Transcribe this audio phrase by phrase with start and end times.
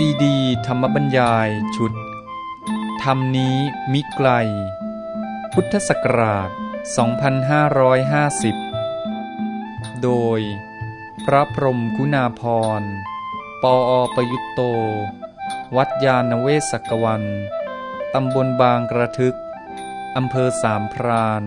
[0.00, 1.92] ซีดี ธรรมบัญญายชุด
[3.02, 3.56] ธรรมนี้
[3.92, 4.28] มิไกล
[5.52, 6.50] พุทธศักราช
[8.66, 10.40] 2550 โดย
[11.24, 12.42] พระพรมกุณาพ
[12.80, 12.82] ร
[13.62, 14.60] ปออประยุตโต
[15.76, 17.22] วัดยาณเวศกวัน
[18.14, 19.36] ตำบลบางกระทึก
[20.16, 21.42] อำเภอสามพราน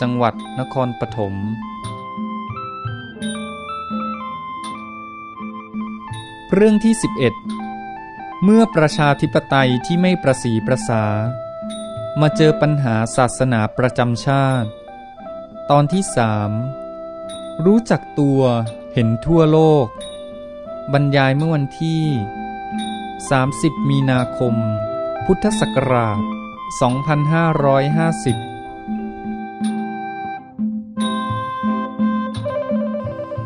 [0.00, 1.34] จังหวัดนครปฐม
[6.54, 7.55] เรื่องที่ 11
[8.48, 11.04] เมื่อประชาธิปไตยที่ไม่ประสีประสา
[12.20, 14.68] มาเจอปัญหาศาสนาประจำชาติ
[15.70, 16.50] ตอนที่สาม
[17.64, 18.40] รู้จักตัว
[18.92, 19.86] เห็นทั่วโลก
[20.92, 22.02] บรรยายเมื่อวันที่
[23.12, 24.54] 30 มีนาคม
[25.26, 26.26] พุทธศักราช 2550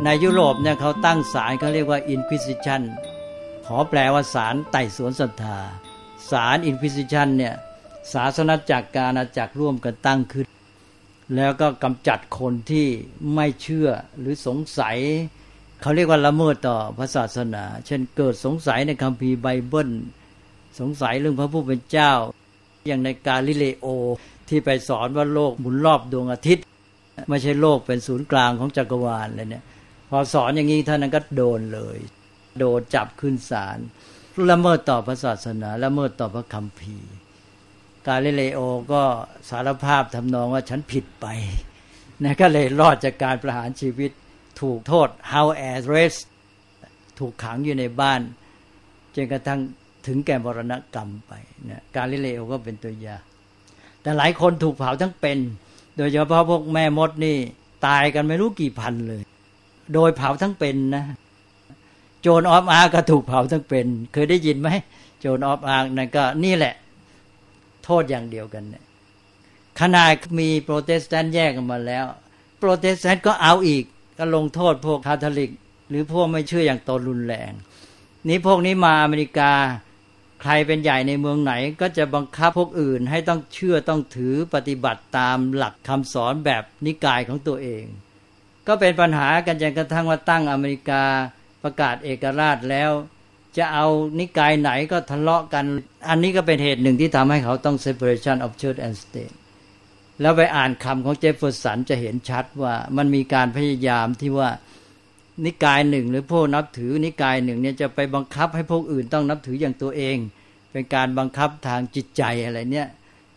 [0.04, 2.82] ในยุโรปเนี่ยเขาตั้งศาลเขาเรียกว่า Inquisition
[3.76, 5.58] อแปลว่าศาลไต่สวนศรัทธา
[6.30, 7.54] ศาล Inquisition เนี่ย
[8.12, 10.46] ศาสนาจักรการอาจักรร่วมกันตั้งขึ้น
[11.36, 12.86] แล้วก็กำจัดคนที่
[13.34, 14.98] ไม่เชื่อหรือสงสัย
[15.80, 19.90] เขาเรียกว่าละเมิดต่อพระศาสนา เช่นเกิดสงสัยในคัมภีร์ไบเบิล
[20.80, 22.12] สงสัยเรื่องพระผู้เป็นเจ้า
[22.88, 23.86] อย่างในกาลิเลโอ
[24.48, 26.64] ที่ไปสอนว่าโลกหมุนรอบดวงอาทิตย์
[27.28, 29.64] ไม่ใช่โลกเป็นศูนย์กลางของจักรวาลเลยเนี่ย
[30.10, 31.98] พอสอนอย่างนี้ท่านนั้นก็โดนเลย
[32.60, 33.78] โดนจับขึ้นศาล
[34.50, 37.12] ละเมิดต่อพระศาสนาละเมิดต่อพระคัมภีร์
[38.06, 38.60] กาลิเลโอ
[38.92, 39.02] ก็
[39.50, 41.26] สารภาพทำนองว่าฉันผิดไป
[42.24, 44.10] นะก็เลยรอดจากการประหารชีวิต
[44.60, 46.20] ถูกโทษ house arrest
[47.18, 48.20] ถูกขังอยู่ในบ้าน
[49.14, 49.60] จนกระทั่ง
[50.06, 51.32] ถึงแก่มรณกรรมไป
[51.70, 53.22] นะกาลิเลโอก็เป็นตัวอย่าง
[54.02, 55.38] แต่หลายคนถูกเผาทั้งเป็น
[55.96, 57.36] โดยเฉพาะพวกแม่มดนี่
[57.86, 59.22] ตายกันไม่รู้กี่พันเลย
[59.94, 61.04] โดยเผาทั้งเป็นนะ
[62.22, 64.68] โจนออฟอาร์กก็ถูกเผาทั้งเป็น เคยได้ยินไหม
[65.20, 66.74] โจนออฟอาร์กนั่นก็นี่แหละ
[67.84, 68.84] โทษอย่างเดียวกันเนี่ย
[69.80, 72.06] ขนาดมีโปรเตสแตนต์แยกกันมาแล้ว
[72.58, 73.84] โปรเตสแตนต์ก็เอาอีก
[74.18, 75.50] ก็ลงโทษพวกคาทอลิก
[75.88, 77.52] หรือพวกไม่เชื่ออย่างตนรุนแรง
[78.28, 79.52] นี้พวกนี้มาอเมริกา
[80.42, 87.84] ใครเป็นใหญ่ในเมืองไหนก็จะบังคับพวกอื่นให้ต้องเชื่อต้องถือปฏิบัติตามหลักคำสอนแบบนิกายของตัวเอง
[88.66, 91.04] ก็เป็นปัญหากันจนกระทั่งว่าตั้งอเมริกา
[91.62, 92.90] ประกาศเอกราชแล้ว
[93.56, 93.86] จะเอา
[94.18, 95.64] นิกายไหนก็ทะเลาะกัน
[96.08, 99.34] อันนี้ก็เป็นเหตุหนึ่งที่ทำให้เขาต้อง separation of church and state
[100.20, 104.50] แล้วไปอ่านคำของเจฟเฟอร์สันจะเห็นชัดว่ามันมีการพยายามที่ว่า
[105.44, 110.16] นิกายหนึ่ง หรือพวกนับถือนิกายหนึ่งเนี่ยจะไปบังคับให้พวกอื่นต้องนับถืออย่างตัวเอง
[110.72, 112.88] เป็นการบังคับทางจิตใจอะไรเนี่ย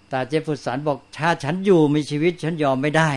[0.09, 3.11] แต่เจฟเฟอร์สันบอกถ้าฉันอยู่มีชีวิตฉันยอมไม่ได้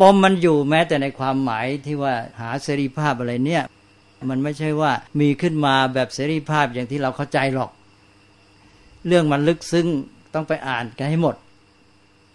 [0.00, 3.62] ปมมันอยู่แม้แต่ในความหมายที่ว่าหาเสรีภาพอะไรเนี่ย
[4.28, 7.70] มันไม่ใช่ว่ามีขึ้นมาแบบเสรีภาพอย่างที่เราเข้าใจหรอก
[9.06, 9.86] เรื่องมันลึกซึ้ง
[10.34, 11.34] ต้องไปอ่านกันให้หมด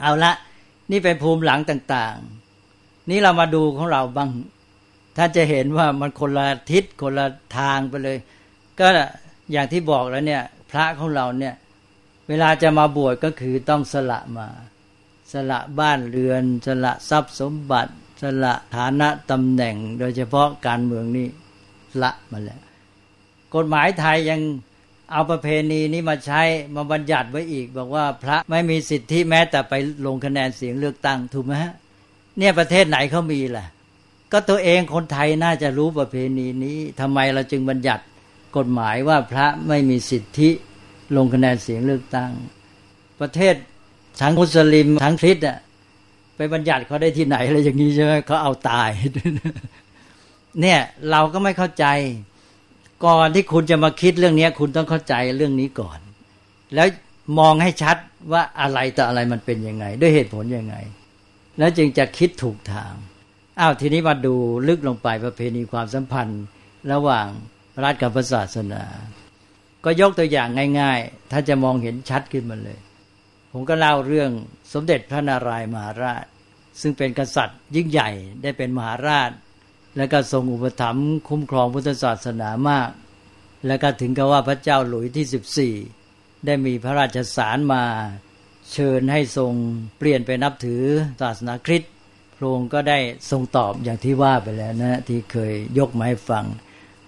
[0.02, 0.32] เอาละ
[0.92, 2.18] นี่เป็นภูมิหลังต่าง
[2.64, 4.30] ๆ นี่เรามาดูของเราบ้าง
[5.18, 7.28] ท่านจะเห็นว่ามันคนละทิศคนละ
[7.58, 8.18] ทางไปเลย
[8.80, 8.88] ก็
[9.52, 11.56] อย่างที่บอกแล้วเนี่ย พระของเราเนี่ย
[12.28, 14.48] เวลาจะมาบวชก็คือต้องสละมา
[15.34, 21.28] สละบ้านเรือน สละทรัพย์สมบัติ สละฐานะตำแหน่ง โดยเฉพาะการเมืองนี่
[22.04, 22.62] ละมาแล้ว
[23.56, 24.42] กฎหมายไทยยัง
[25.12, 26.42] เอาประเพณีนี้มาใช้
[26.76, 29.74] มาบัญญัติไว้อีก บอกว่าพระไม่มีสิทธิแม้แต่ไป
[30.06, 31.74] ลงคะแนนเสียงเลือกตั้งถูกไหมฮะ
[32.38, 33.66] เนี่ยประเทศไหนเขามีล่ะ
[34.32, 38.04] ก็ตัวเองคนไทยน่าจะรู้ประเพณีนี้ทำไมเราจึงบัญญัติ
[38.58, 40.50] กฎหมายว่าพระไม่มีสิทธิ
[41.16, 42.32] ลงคะแนนเสียงเลือกตั้ง
[43.22, 43.56] ประเทศ
[44.22, 45.58] ทั้งมุสลิมทั้งคริสต์อะ
[46.36, 48.90] ไปบัญญัติเขาได้ที่ไหนอะไรอย่างนี้ใช่ไหมเขาเอาตาย
[50.62, 50.80] เนี่ย
[51.12, 51.86] เราก็ไม่เข้าใจ
[53.06, 56.00] ก่อนที่คุณจะมาคิดเรื่องนี้คุณต้องเข้าใจเรื่องนี้ก่อน
[56.76, 56.88] แล้ว
[57.40, 57.98] มองให้ชัด
[58.32, 60.76] ว่าอะไรต่ออะไรมันเป็นยังไง ด้วยเหตุผลยังไง
[61.60, 62.94] แล้วจึงจะคิดถูกทาง
[63.60, 64.36] อ้าวทีนี้มาดู
[64.68, 66.44] ลึกลงไปประเพณีความสัมพันธ์
[66.92, 67.28] ระหว่าง
[67.84, 68.84] รัฐกับศาสนา
[69.86, 70.50] ก็ยกตัวอย่าง
[70.82, 72.80] ง่าย ๆ ถ้าจะมองเห็นชัดขึ้นมาเลย
[73.52, 74.32] ผมก็เล่าเรื่อง
[74.74, 76.26] สมเด็จพระนารายมหาราช
[76.82, 78.10] ซึ่งเป็นกษัตริย์ยิ่งใหญ่
[78.42, 79.32] ได้เป็นมหาราช
[79.98, 82.90] และก็ทรงอุปถัมภ์คุ้มครองพุทธศาสนามาก
[83.68, 87.84] และก็ถึงกับว่าพระเจ้าหลุยที่ 14 ได้มีพระราชสารมา
[88.74, 89.54] เชิญให้ทรง
[89.98, 90.84] เปลี่ยนไปนับถือ
[91.22, 91.92] ศาสนาคริสต์
[92.38, 93.00] พระองค์ก็ได้
[93.32, 96.46] ทรงตอบอย่างที่ว่าไปแล้วนะที่เคยยกมาให้ฟัง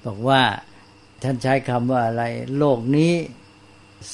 [0.05, 0.41] บอกว่า
[1.23, 2.23] ท่านใช้คำว่าอะไร
[2.57, 3.13] โลกนี้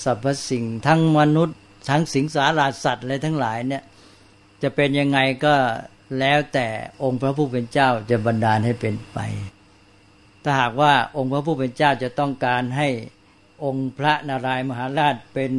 [0.03, 1.57] สรรพสิ่งทั้งมนุษย์
[1.89, 3.83] ทั้งสิงสาราสัตว์อะไรทั้งหลายเนี่ย
[4.63, 5.55] จะเป็นยังไงก็
[6.19, 6.67] แล้วแต่
[7.03, 9.19] องค์พระผู้เป็นเจ้าจะบันดาลให้เป็นไป
[10.43, 12.89] ถ้าหากว่าองค์พระผู้เป็นเจ้าจะต้องการให้
[13.65, 15.51] องค์พระนารายมหาราชเป็น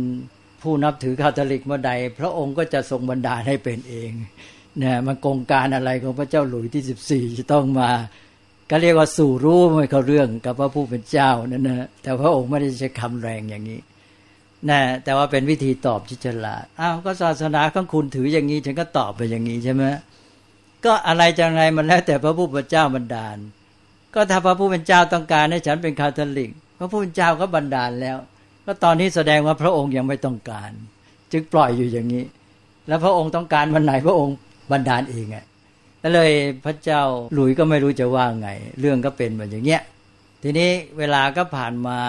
[0.63, 4.11] ผู้นับถือคาทอลิกเมื่อใด พระองค์ก็จะทรงบันดาลให้เป็นเอง
[4.79, 7.91] เนี่ยมันกงการอะไรของพระเจ้าหลุยที่สิบสี่จะต้องมา
[8.71, 13.81] ก็เรียกว่าสู่รู้ไม่เขาเรื่องกับพระผู้เป็นเจ้านั่นนะแต่พระองค์ไม่ได้ใช้คำแรงอย่างนี้
[14.71, 19.85] นะแต่ว่าเป็นวิธีตอบที่ฉลาดอ้าวก็ศาสนาของคุณถืออย่างนี้ ฉันก็ตอบไปอย่างนี้ใช่ไหม
[20.85, 23.37] ก็อะไรจังไรมันแล้วแต่พระผู้เป็นเจ้าบันดาล
[24.15, 28.17] ก็ถ้าพระผู้เป็นเจ้าต้องการให้ฉันเป็นคาทอลิก พระผู้เป็นเจ้าก็บันดาลแล้ว
[28.67, 30.71] ก็ตอนนี้แสดงว่าพระองค์ยังไม่ต้องการ
[31.33, 32.25] จึงปล่อยอยู่อย่างนี้
[32.89, 34.37] แล้วพระองค์ต้องการวันไหนพระองค์
[34.73, 35.39] บันดาลเองไง
[36.01, 36.33] แล้วเลย
[36.65, 37.03] พระเจ้า
[37.35, 38.49] หลุยก็ไม่รู้จะว่าไง
[38.81, 39.83] เรื่องก็เป็นแบบอย่างเงี้ย
[40.43, 42.01] ทีนี้เวลาก็ผ่านมา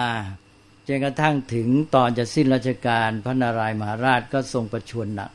[0.86, 5.30] จนกระทั่งถึงตอนจะสิ้นราชการพระนารายมหาราชก็ทรงประชวรหนัก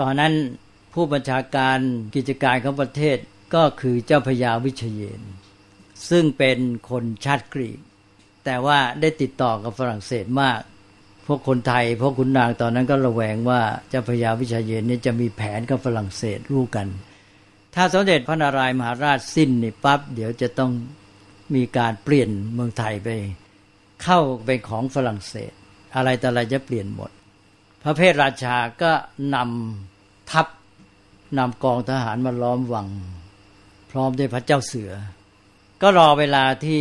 [0.00, 0.32] ตอนนั้น
[0.96, 1.78] ผู้บัญชาการ
[2.14, 3.18] กิจการของประเทศ
[3.54, 5.20] ก็คือเจ้าพญาวิเชยน
[6.10, 6.58] ซึ่งเป็น
[6.90, 7.80] คนชาติกรีก
[8.44, 10.60] แต่ว่าได้ติดต่อกับฝรั่งเศสมาก
[11.26, 16.86] พวกคนไทย พวกขุนนางตอนนั้นก็ระแวงว่าเจ้าพญาวิเชยนนี่จะมีแผนกับฝรั่งเศสรู้กัน
[17.74, 20.72] ถ้าสมเด็จพระนารายมหาราชสิ้นนี่ปั๊บเดี๋ยวจะต้อง
[21.54, 23.08] มีการเปลี่ยนเมืองไทยไป
[24.02, 25.52] เข้าเป็นของฝรั่งเศส
[25.96, 27.10] อะไรแต่อะไรจะเปลี่ยนหมด
[27.82, 28.92] พระเพทราชาก็
[29.34, 30.46] นำทัพ
[31.38, 32.88] นำกองทหารมาล้อมวัง
[33.90, 34.92] พร้อมด้วยพระเจ้าเสือ
[35.82, 36.80] ก็รอเวลาที่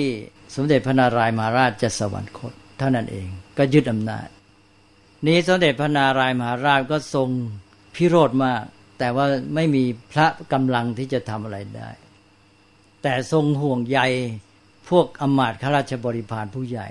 [0.56, 3.28] สมเด็จพระนารายมหาราชจะสวรรคตเท่านั้นเอง
[3.58, 4.28] ก็ยึดอำนาจ
[5.28, 7.30] นี้สมเด็จพระนารายมหาราชก็ทรง
[7.96, 8.64] พิโรธมาก
[9.00, 9.26] แต่ว่า
[9.56, 11.90] ไม่มีพระกำลังที่จะทำอะไรได้
[13.04, 14.00] แต่ทรงห่วงใย
[14.90, 16.90] พวกอมาตย์ข้าราชบริพารผู้ใหญ่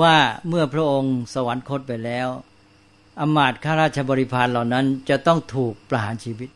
[0.00, 0.16] ว่า
[0.48, 2.28] เมื่อพระองค์สวรรคตไปแล้ว
[3.20, 6.48] อมาตย์ข้าราชบริพารเหล่านั้น จะต้องถูกประหารชีวิต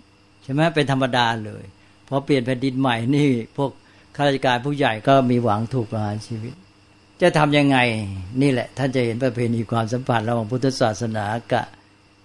[0.43, 1.64] ใช่ไหมเป็นธรรมดาเลย
[2.08, 3.70] พอเปลี่ยนแผ่นดินใหม่นี่ พวก
[4.17, 6.55] ข้าราชการผู้ใหญ่ก็มีหวังถูกประหารชีวิต
[7.23, 7.79] จะทำยังไง
[8.43, 11.67] นี่แหละ ท่านจะเห็นประเพณีความสัมพันธ์ระหว่างพุทธศาสนากับ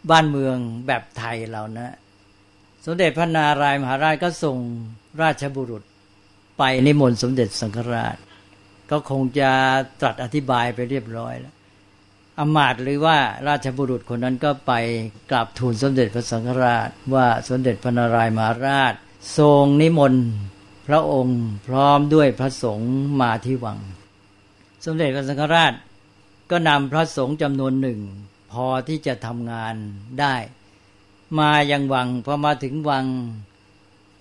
[0.09, 0.55] บ้านเมือง
[0.87, 1.95] แบบไทยเรานะ
[2.85, 4.57] สมเด็จพระนารายมหาราชก็ส่ง
[5.21, 5.83] ราชบุรุษ
[6.57, 8.17] ไปนิมนต์สมเด็จสังฆราช
[8.91, 9.49] ก็คงจะ
[10.01, 11.55] ตรัสอธิบายไปเรียบร้อยแล้ว
[12.41, 13.17] อมาตหรือว่า
[13.47, 14.73] ราชบุรุษคนนั้นก็ไป
[15.31, 18.93] กราบทูลสมเด็จพระสังฆราช ว่าสมเด็จพระนารายมหาราช
[19.37, 20.25] ทรงนิมนต์
[20.87, 22.91] พระองค์พร้อมด้วยพระสงฆ์
[23.21, 23.79] มาที่วัง
[24.85, 25.73] สมเด็จพระสังฆราช
[26.51, 27.99] ก็นำพระสงฆ์จำนวนหนึ่ง
[28.51, 29.75] พอที่จะทำงาน
[30.19, 30.35] ได้
[31.39, 33.05] มายังวังพอมาถึงวัง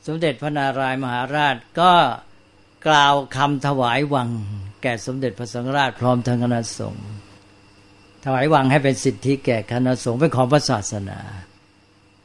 [0.06, 1.92] สมเด็จพระนารายมหาราชก็
[2.86, 4.28] กล่าวคำถวายวัง
[4.82, 7.06] แก่สมเด็จพระสังฆราชพร้อมทั้งคณะสงฆ์
[8.24, 11.18] ถวายวังให้เป็นสิทธิแก่คณะสงฆ์เป็นของพระศาสนา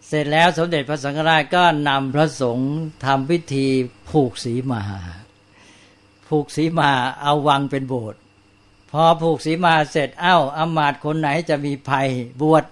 [0.07, 2.71] เสร็จแล้วสมเด็จพระสังฆราชก็นำพระสงฆ์
[3.05, 3.67] ทำพิธี
[4.09, 4.81] ผูกสีมา
[6.27, 8.19] ผูกสีมาเอาวังเป็นโบสถ์
[8.91, 12.07] พอผูกสีมาเสร็จเอ้าอามาตคนไหนจะมีภัย
[12.41, 12.65] บวช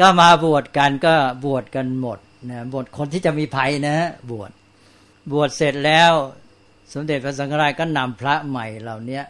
[0.00, 1.14] ก็มาบวชกันก็
[1.44, 2.18] บวชกันหมด
[2.50, 3.96] นะบวชคนที่จะมีภัยนะ
[4.30, 4.50] บวช
[5.32, 6.12] บวชเสร็จแล้ว
[6.92, 9.20] สมเด็จพระสังฆราชก็นำพระใหม่เหล่านี้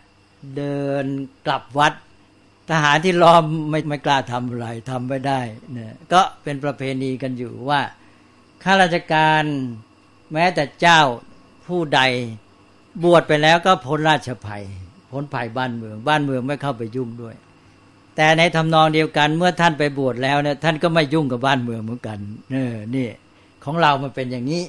[0.57, 1.05] เดิน
[1.47, 1.93] กลับวัด
[2.71, 5.41] ทหารที่ล้อมไม่ไม่กล้าทำอะไรทำไม่ได้
[5.73, 7.81] เนี่ยก็เป็นประเพณีกันอยู่ว่า
[8.63, 9.45] ข้าราชการ
[10.33, 11.01] แม้แต่เจ้า
[11.67, 12.01] ผู้ใด
[13.05, 14.65] บวชไปแล้วก็พ้นราชภัย
[15.11, 17.35] พ้นภัยบ้านเมือง บ้านเมืองไม่เข้าไปยุ่งด้วย
[18.17, 22.19] แต่ในทำนองเดียวกันเมื่อท่านไปบวชแล้วเนี่ยท่านก็ไม่ยุ่งกับบ้านเมืองเหมือนกัน
[22.53, 23.09] เออนี่
[23.65, 24.65] ของเรามันเป็นอย่างนี้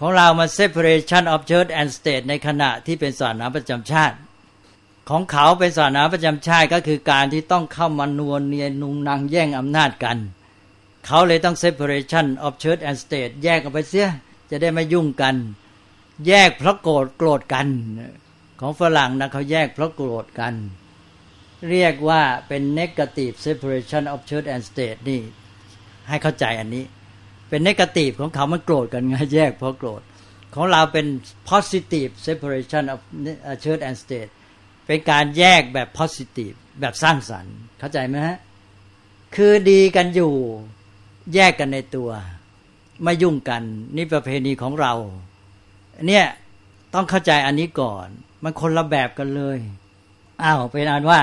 [0.00, 4.16] ของเรามา separation of church and state ในขณะที่เป็นศาสนาประจำชาติ
[5.10, 10.18] ของเขาเป็นศาสนาประจำชาติก็คือการที่ต้องเข้ามานวลเนียนุงนางแย่งอำนาจกัน
[11.06, 14.08] เขาเลยต้อง separation of church and state แยกกันไปเสีย
[14.50, 15.36] จะได้ไม่ยุ่งกัน
[16.26, 17.66] แยกเพราะโกรธโกรธกัน
[18.60, 20.54] ของฝรั่งนะเขาแยกเพราะโกรธกัน
[21.70, 25.20] เรียกว่าเป็น negative separation of church and state นี่
[26.08, 26.84] ให้เข้าใจอันนี้
[27.48, 30.02] เป็น negative ของเขามันโกรธกันไงแยกเพราะโกรธ
[30.54, 31.06] ของเราเป็น
[31.50, 32.98] positive separation of
[33.64, 34.30] church and state
[34.86, 38.36] เป็นการแยกแบบ positive แบบสร้างสรรค์ เข้าใจไหมฮะ
[39.36, 40.34] คือดีกันอยู่
[41.34, 42.10] แยกกันในตัว
[43.02, 43.62] ไม่ยุ่งกัน
[43.96, 44.92] นี่ประเพณีของเรา
[46.06, 46.26] เนี่ย
[46.94, 48.06] ต้องเข้าใจอันนี้ก่อน
[48.42, 49.58] มันคนละแบบกันเลย
[50.42, 51.20] อ้าวเป็นอันว่า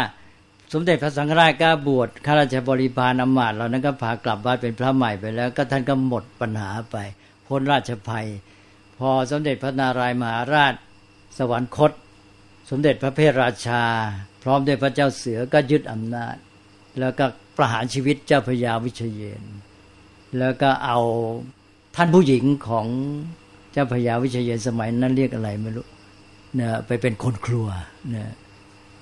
[0.73, 6.97] สมเด็จพระสังฆราชก็บวชข้าราชบริพารอมาตเรานั้นก็พากลับบ้านเป็นพระใหม่ไปแล้ว ก็ท่านก็หมดปัญหาไป
[7.47, 8.27] พ้นราชภัย
[8.99, 10.73] พอสมเด็จพระนารายมหาราช
[11.37, 11.91] สวรรคต
[12.69, 13.83] สมเด็จพระเพทราชา
[14.43, 16.35] พร้อมด้วยพระเจ้าเสือก็ยึดอำนาจ
[16.99, 17.25] แล้วก็
[17.57, 19.43] ประหารชีวิตเจ้าพญาวิเชยน
[20.39, 20.99] แล้วก็เอา
[21.95, 22.87] ท่านผู้หญิงของ
[23.71, 25.85] เจ้าพญาวิเชยนสมัยนั้นเรียกอะไรไม่รู้
[26.55, 27.67] เนี่ยไปเป็นคนครัว
[28.11, 28.29] เนี่ย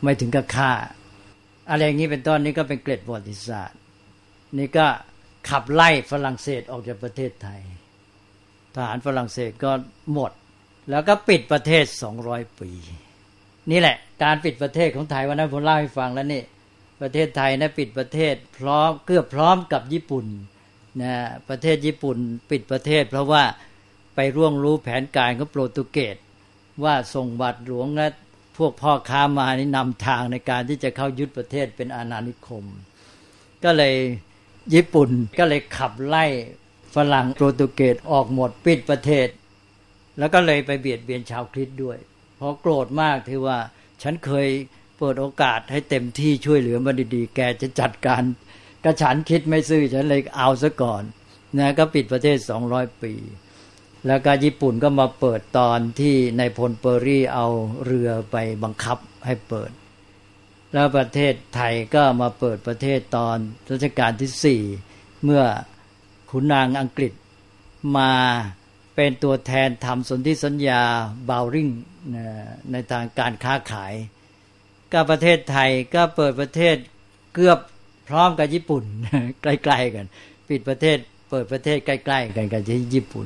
[0.04, 0.72] ไม่ถึงกับฆ่า
[1.70, 3.80] อะไรอย่างนี้เป็นต้นนี่ก็เป็นเกร็ดประวัติศาสตร์
[4.58, 4.86] นี่ก็
[5.50, 7.62] ขับไล่ฝรั่งเศสออกจากประเทศไทย
[8.76, 9.72] ทหารฝรั่งเศสก็
[10.14, 10.32] หมด
[10.90, 12.72] แล้วก็ปิดประเทศสองร้อยปี
[13.72, 16.44] นี่แหละ การปิดประเทศของไทยวันนั้นผมเล่าให้ฟังแล้วนี่
[17.02, 20.26] ประเทศไทยนะปิดประเทศ พร้อมเกือบพร้อมกับญี่ปุ่น
[21.02, 21.14] นะ
[21.50, 22.18] ประเทศญี่ปุ่น
[22.52, 23.44] ปิดประเทศ เพราะว่า
[24.16, 26.16] ไปร่วงรู้แผนการของโปรตุเกส
[26.84, 28.08] ว่าส่งบัตรหลวงและ
[28.58, 32.66] พวกพ่อค้ามานี่นำทางในการที่จะเข้ายึดประเทศเป็นอาณานิคม
[33.64, 33.96] ก็เลย
[34.74, 35.10] ญี่ปุ่น
[35.40, 36.26] ก็เลยขับไล่
[36.96, 39.28] ฝรั่งโปรตุเกสออกหมดปิดประเทศ
[40.20, 41.98] แล้วก็เลยไปเบียดเบียนชาวคริสต์ด้วย
[42.44, 43.58] พราะโกรธมากที่ว่า
[44.02, 44.48] ฉันเคย
[44.98, 48.24] เปิดโอกาสให้เต็มที่ช่วยเหลือมาดีๆ แกจะจัดการ
[48.84, 51.04] กระฉันคิดไม่ซื่อฉันเลยเอาซะก่อน
[51.58, 53.14] นะก็ปิดประเทศสองร้อยปี
[54.08, 57.48] แล้วก็ญี่ปุ่นก็มาเปิดตอนที่ในพลเปอรี่เอา
[57.86, 59.72] เรือไปบังคับให้เปิด
[60.74, 63.38] แล้วประเทศไทยก็มาเปิดประเทศตอน
[63.70, 64.62] รัชกาลที่สี่
[65.24, 65.44] เมื่อ
[66.30, 67.14] ขุนนางอังกฤษ
[67.98, 68.14] มา
[68.96, 70.82] เป็นตัวแทนทำสนธิสัญญา
[71.30, 71.70] บาวริง
[72.72, 73.94] ในทางการค้าขาย
[74.94, 76.76] ก็ประเทศไทยก็เปิดประเทศ
[77.36, 77.60] เกือบ
[78.10, 78.84] พร้อมกับญี่ปุ่น
[79.42, 80.06] ใกล้ๆกัน
[80.50, 80.98] ปิดประเทศ
[81.30, 83.26] เปิดประเทศใกล้ๆกันกับที่ญี่ปุ่น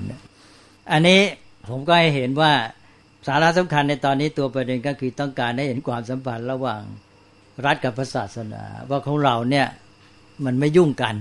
[0.91, 1.22] อันนี้
[1.69, 2.53] ผมก็ให้เห็นว่า
[3.27, 6.81] สาระสำคัญในตอนนี้ตัวประเด็นก็คือต้องการให้เห็นความสัมพันธ์ระหว่าง
[7.65, 9.67] รัฐกับศาสนา ว่าของเราเนี่ย
[10.45, 11.15] มันไม่ยุ่งกัน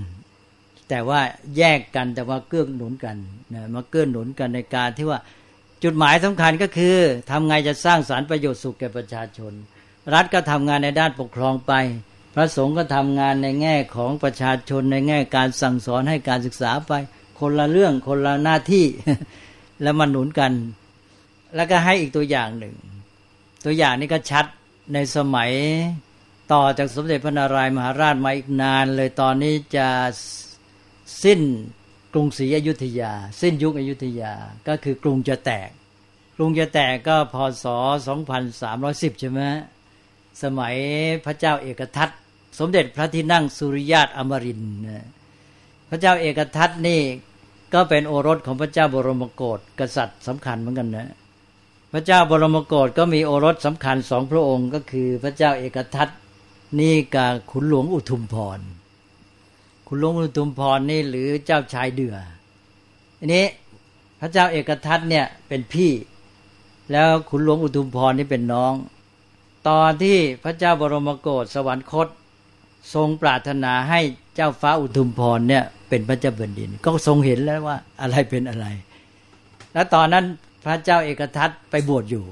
[0.89, 1.19] แต่ว่า
[1.57, 3.17] แยกกันแต่ว่าเกื้อหนุนกัน
[3.53, 5.19] นะมาเกื้อหนุนกันในการที่ว่า
[5.83, 6.97] จุดหมายสำคัญก็คือ
[7.29, 9.53] ทำไงจะสร้างสารรค์ประโยชน์สุขแก่ประชาชน
[10.13, 11.73] รัฐก็ทำงานในด้านปกครองไป
[12.35, 16.93] พระสงฆ์ก็ทำงานในแง่ของประชาชนในแง่การสั่งสอนให้การศึกษาไป
[17.39, 18.85] คนละเรื่องคนละหน้าที่
[19.81, 20.51] แล้วมันหนุนกัน
[21.55, 22.75] แล้วก็ให้อีกตัวอย่างหนึ่ง
[23.65, 24.45] ตัวอย่างนี้ก็ชัด
[24.93, 25.51] ในสมัย
[26.53, 29.87] ต่อจากสมเด็จพระนารายมหาราชมาอีกนานเลยตอนนี้จะ
[30.19, 30.44] ส
[31.23, 31.41] สิ้น
[32.13, 34.33] กรุงศรีอยุธยา สิ้นยุคอยุธยา
[34.67, 35.69] ก็คือกรุงจะแตก
[36.35, 37.65] กรุงจะแตกก็พศ
[38.43, 39.41] 2310 ใช่ไหม
[40.43, 40.75] สมัย
[41.25, 42.09] พระเจ้าเอกทัต
[42.59, 44.61] สมเด็จพระที่นั่งสุริยาตอมริน
[45.89, 47.01] พระเจ้าเอกทัตนี่
[47.73, 51.09] ก็เป็นโอรสของพระเจ้าบรมโกศกษัตริย์สำคัญเหมือนกันนะ
[51.93, 56.09] พระเจ้าบรมโกศก็มีโอรสสำคัญสองพระองค์ ก็คือพระเจ้าเอกทัต
[56.79, 58.59] นี่กับขุนหลวงอุทุมพร
[59.87, 62.15] ขุนหลวงอุทุมพรนี่หรือเจ้าชายเดือ
[63.19, 63.45] อันนี้
[64.19, 65.91] พระเจ้าเอกทัตเนี่ยเป็นพี่
[66.91, 68.73] แล้วขุนหลวงอุทุมพรนี่เป็นน้อง
[69.67, 72.07] ตอนที่พระเจ้าบรมโกศสวรรคต
[72.93, 73.99] ทรงปรารถนาให้
[74.35, 78.65] เจ้าฟ้าอุทุมพรเนี่ยเป็นพระเจ้าแผ่นดิน ก็ทรงเห็นแล้วว่าอะไรเป็นอะไร
[79.73, 80.25] แล้วตอนนั้น
[80.65, 82.25] พระเจ้าเอกทัตไปบวชอยู่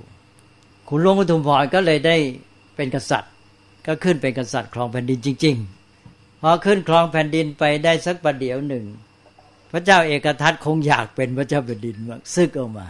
[0.88, 2.15] คุณหลวงอุทุมพรก็เลยได้
[2.75, 3.31] เป็นกษัตริย์
[3.88, 5.82] ก็ขึ้นเป็นกษัตริย์ครองแผ่นดินจริง ๆ
[6.45, 8.85] พอขึ้นครองแผ่นดินไปได้สักประเดี๋ยวหนึ่ง
[9.71, 12.88] พระเจ้าเอกทัตคงอยากเป็นพระเจ้าแผ่นดินมากซึกออกมา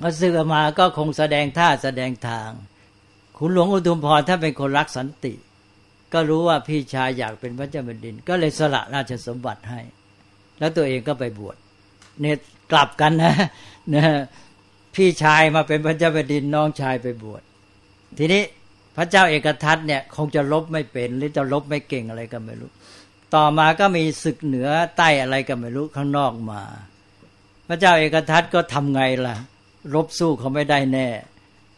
[0.00, 2.50] พอซึกออกมาก็คงแสดงท่าแสดงทาง
[3.36, 5.34] ขุนหลวงอุทุมพรถ้าเป็นคนรักสันติ
[6.12, 9.80] ก็รู้ว่าพี่ชายอยากเป็นพระเจ้าแผ่นดิน ก็เลยสละราชสมบัติให้
[10.58, 11.56] แล้วตัวเองก็ไปบวช
[12.20, 12.36] เนี่ย
[12.72, 13.34] กลับกันนะ
[13.94, 14.04] นะ
[14.94, 17.42] พี่ชายมาเป็นพระเจ้าแผ่นดินน้องชายไปบวช
[18.18, 18.42] ทีนี้
[18.96, 22.70] พระเจ้าเอกทัตเนี่ยคงจะลบไม่เป็น หรือจะลบไม่เก่งอะไรก็ไม่รู้
[23.34, 26.62] ต่อมาก็มีศึกเหนือใต้อะไรก็ไม่รู้ข้างนอกมา
[27.68, 29.36] พระเจ้าเอกทัตก็ทำไงล่ะ
[29.94, 31.08] รบสู้เขาไม่ได้แน่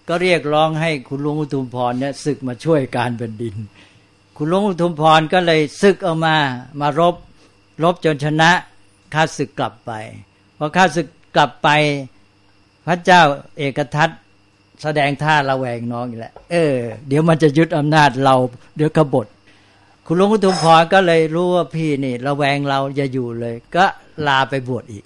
[0.09, 3.57] ก็เรียกร้องให้คุณลวงอุทุมพรเนี่ยศึกมาช่วยการแผ่นดิน
[4.37, 6.37] คุณลวงอุทุมพรก็เลยศึกออกมา
[6.81, 7.15] มารบ
[7.83, 8.51] รบจนชนะ
[9.15, 9.93] ข้าศึกกลับไป
[10.59, 11.07] พอข้าศึก
[11.37, 11.69] กลับไป
[12.87, 13.23] พระเจ้า
[13.59, 14.11] เอกทัต
[14.83, 16.77] แสดงท่าระแวงน้องอีกแล้วเออ
[17.09, 18.35] เดี๋ยวมันจะยึดอำนาจเรา
[18.77, 19.27] เดี๋ยวกบฏ
[20.07, 23.85] คุณลวงอุทุมพรก็เลยรู้ว่าพี่นี่ ระแวงเราจะอยู่เลย ก็
[24.27, 25.05] ลาไปบวชอีก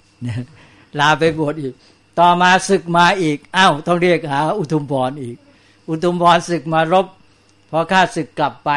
[0.99, 1.73] ลาไปบวชอีก
[2.19, 5.37] ต่อมาศึกมาอีกอ้าวต้องเรียกหา อุทุมพรอีก
[5.89, 7.07] อุทุมพรศึกมารบ
[7.71, 8.71] พอข้าศึกกลับไป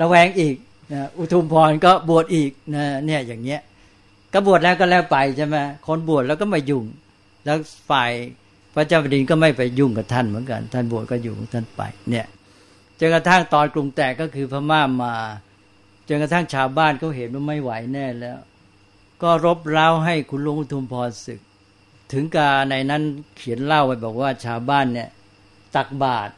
[0.00, 0.56] ระแวงอีก
[0.92, 3.60] นะอุทุมพรก็บวชอีกนะเนี่ยอย่างเงี้ย
[4.32, 5.56] ก็บวชแล้วก็แล้วไปใช่ไหม
[5.86, 6.84] คนบวชแล้วก็ม่ยุ่ง
[7.44, 7.58] แล้ว
[7.90, 8.12] ฝ่าย
[8.76, 12.26] พระเจ้าแผ่นดินก็ไม่ไปยุ่งกับท่านเหมือนกัน ท่านบวชก็อยู่ของท่านไป เนี่ย
[12.98, 15.14] จนกระทั่งตอนกรุงแตกก็คือพม่ามา
[16.08, 18.38] จนกระทั่งชาวบ้านเขาเห็นว่าไม่ไหวแน่แล้ว
[19.22, 21.40] ก็รบเร้าให้คุณลุงอุทุมพรศึก
[22.12, 23.02] ถึงกาในนั้น
[23.36, 25.08] เขียนเล่าไว้บอกว่าชาวบ้านเนี่ย
[25.76, 26.32] ตักบาตร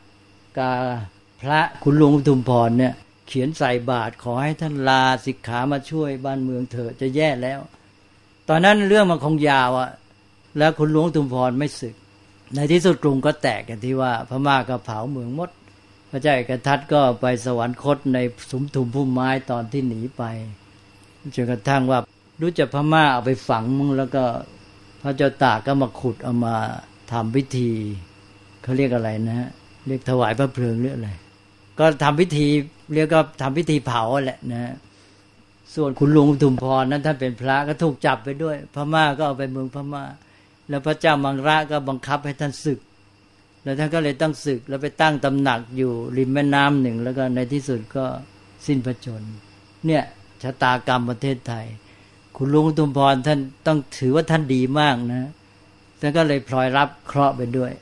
[0.58, 0.70] กา
[1.42, 2.92] พระคุณหลวงอุทุมพรเนี่ย
[3.28, 7.60] เขียนใส่บาตรขอให้ท่านลาสิกขามาช่วยบ้านเมืองเถอะจะแย่แล้ว
[8.48, 9.90] ตอนนั้นเรื่องมันคงยาวอะ
[10.58, 11.94] แล้วคุณหลวงอุทุมพรไม่สึก
[12.54, 15.50] ในที่สุดกรุงก็แตกกันที่ว่า พม่าก็เผาเมืองมด
[16.10, 18.18] พระเจ้าเอกทัตก็ไปสวรรคตใน
[18.50, 20.22] สมทุมพุ่มไม้ตอนที่หนีไป
[21.34, 21.98] จนกระทั่งว่า
[22.42, 24.24] รู้จักพม่าเอาไปฝังมึงแล้วก็
[25.02, 26.56] พระเจ้าตากก็มาขุดเอามา
[27.12, 27.70] ทำพิธี
[28.62, 29.48] เขาเรียกอะไรนะฮะ
[29.86, 31.10] เรียกถวายพระเพลิงหรืออะไร
[31.78, 32.46] ก็ทำพิธี
[32.94, 34.72] เรียกก็ทำพิธีเผาแหละนะ
[35.74, 40.04] ส่วนคุณลุงทุมพรนั้นท่านเป็นพระก็ถูกจับไปด้วย พม่าก็เอาไปเมืองพม่า
[40.68, 42.80] แล้วพระเจ้ามังระก็บังคับให้ท่านศึก
[43.62, 48.04] แล้วท่านก็เลยต้องศึก แล้วไปตั้งตำหนักอยู่ริมแม่น้ำหนึ่ง แล้วก็ในที่สุดก็
[48.66, 49.22] สิ้นพระชน
[49.86, 50.02] เนี่ย
[50.42, 51.66] ชะตากรรมประเทศไทย
[52.36, 55.30] คุณลุงทุมพรท่านต้องถือว่าท่านดีมากนะ
[56.00, 57.72] ท่านก็เลยพลอยรับเคราะห์ไปด้วย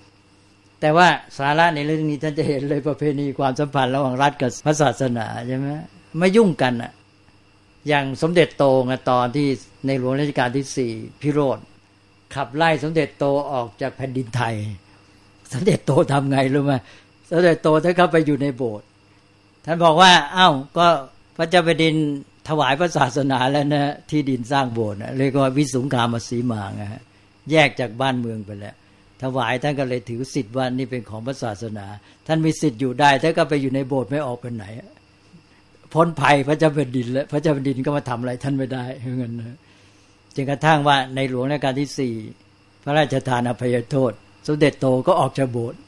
[0.81, 5.69] แต่ว่าสาระในเรื่องนี้ท่านจะเห็นเลยประเพณีความสัมพันธ์ระหว่างรัฐกับพระศาสนาใช่ไหม
[6.19, 6.93] ไม่ยุ่งกันอะ
[7.89, 9.49] อย่างสมเด็จโตงตอนที่
[9.87, 11.59] ในหลวงรัชกาลที่สี่พิโรธ
[12.35, 14.55] ขับไล่สมเด็จโตออกจากแผ่นดินไทย
[15.53, 16.75] สมเด็จโตทำไงรู้ไหม
[17.31, 18.87] สมเด็จโตท่านเข้าไปอยู่ในโบสถ์
[19.65, 20.87] ท่านบอกว่า เอา้าก็
[21.37, 21.95] พระเจ้าแผ่นดิน
[22.49, 26.83] ถวายพระศาสนาแล้วนะที่ดินสร้างโบสถ์เรียกว่าวิสุงคามสีมาไง
[27.51, 28.75] แยกจากบ้านเมืองไปแล้ว
[29.23, 31.87] ถวายท่านก็เลยถือสิทธิ์ว่านี่เป็นของพระศาสนา
[32.27, 34.65] ท่านมีสิทธิ์อยู่ได้ท่านก็ไปอยู่ในโบสถ์ไม่ออกไปไหน
[35.95, 38.85] พ้นภัยพระเจ้าแผ่นดินแล้วพระเจ้าแผ่นดินก็มาทำอะไรท่านไม่ได้
[39.19, 39.59] เงินนะ
[40.37, 42.15] จนกระทั่งว่าในหลวงรัชกาลที่สี่
[42.85, 44.13] พระราชทานอภัยโทษ
[44.47, 45.81] สมเด็จโตก็ออกจากโบสถ์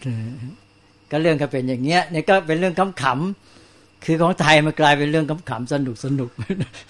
[1.11, 6.31] ก็เรื่องก็เป็นอย่างเงี้ยนี่ก็เป็นเรื่องขำๆคือของไทยมันกลายเป็นเรื่องขำๆสนุกสนุก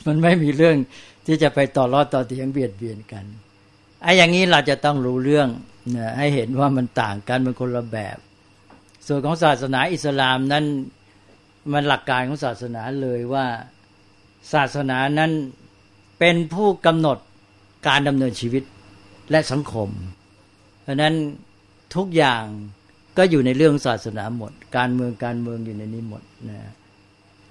[0.07, 0.77] มันไม่มีเรื่อง
[1.27, 3.25] ที่จะไปต่อรอดต่อเถียงเบียดเบียนกัน
[4.03, 5.49] ไอ้อย่างนี้เราจะต้องรู้เรื่อง
[5.97, 8.19] นะให้เห็นว่ามันต่างกันมันคนละแบบ
[9.07, 10.65] ส่วนของศาสนาอิสลามนั้น
[11.73, 13.47] มันหลักการของศาสนาเลยว่า
[14.53, 15.33] ศาสนานั้น
[16.19, 17.19] เป็นผู้กำหนด
[17.87, 18.63] การดำเนินชีวิต
[19.31, 19.89] และสังคม
[20.83, 21.15] เพราะนั้น
[21.97, 22.45] ทุกอย่าง
[23.19, 26.59] ก็อยู่ในเรื่องศาสนาหมด การเมืองการเมืองอยู่ในนี้หมดนะ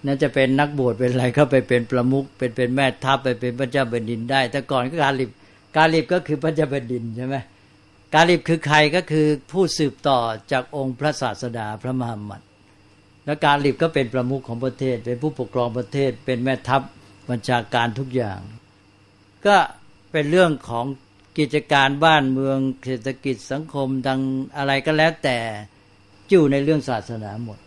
[0.06, 5.30] นั่นจะเป็นนักบวชเป็นอะไรก็ไปเป็นประมุขเป็นเป็นแม่ทัพไปเป็นพระเจ้าแผ่นดินได้ แต่ก่อนก็การลิบ
[5.76, 7.36] การลิบก็คือพระเจ้าแผ่นดินใช่ไหม
[8.14, 10.20] การลิบคือใครก็คือผู้สืบต่อ
[10.52, 12.42] จากองค์พระศาสดาพระมหามัด
[13.26, 16.82] และการลิบก็เป็นประมุขของประเทศ เป็นผู้ปกครองประเทศ เป็นแม่ทัพ
[17.30, 18.40] บัญชาการทุกอย่าง
[19.46, 19.56] ก็
[20.18, 20.86] เป็นเรื่องของ
[21.38, 24.22] กิจการบ้านเมืองเศรษฐกิจสังคมดัง
[24.58, 25.38] อะไรก็แล้วแต่
[26.30, 27.58] อยู่ในเรื่องศาสนาหมด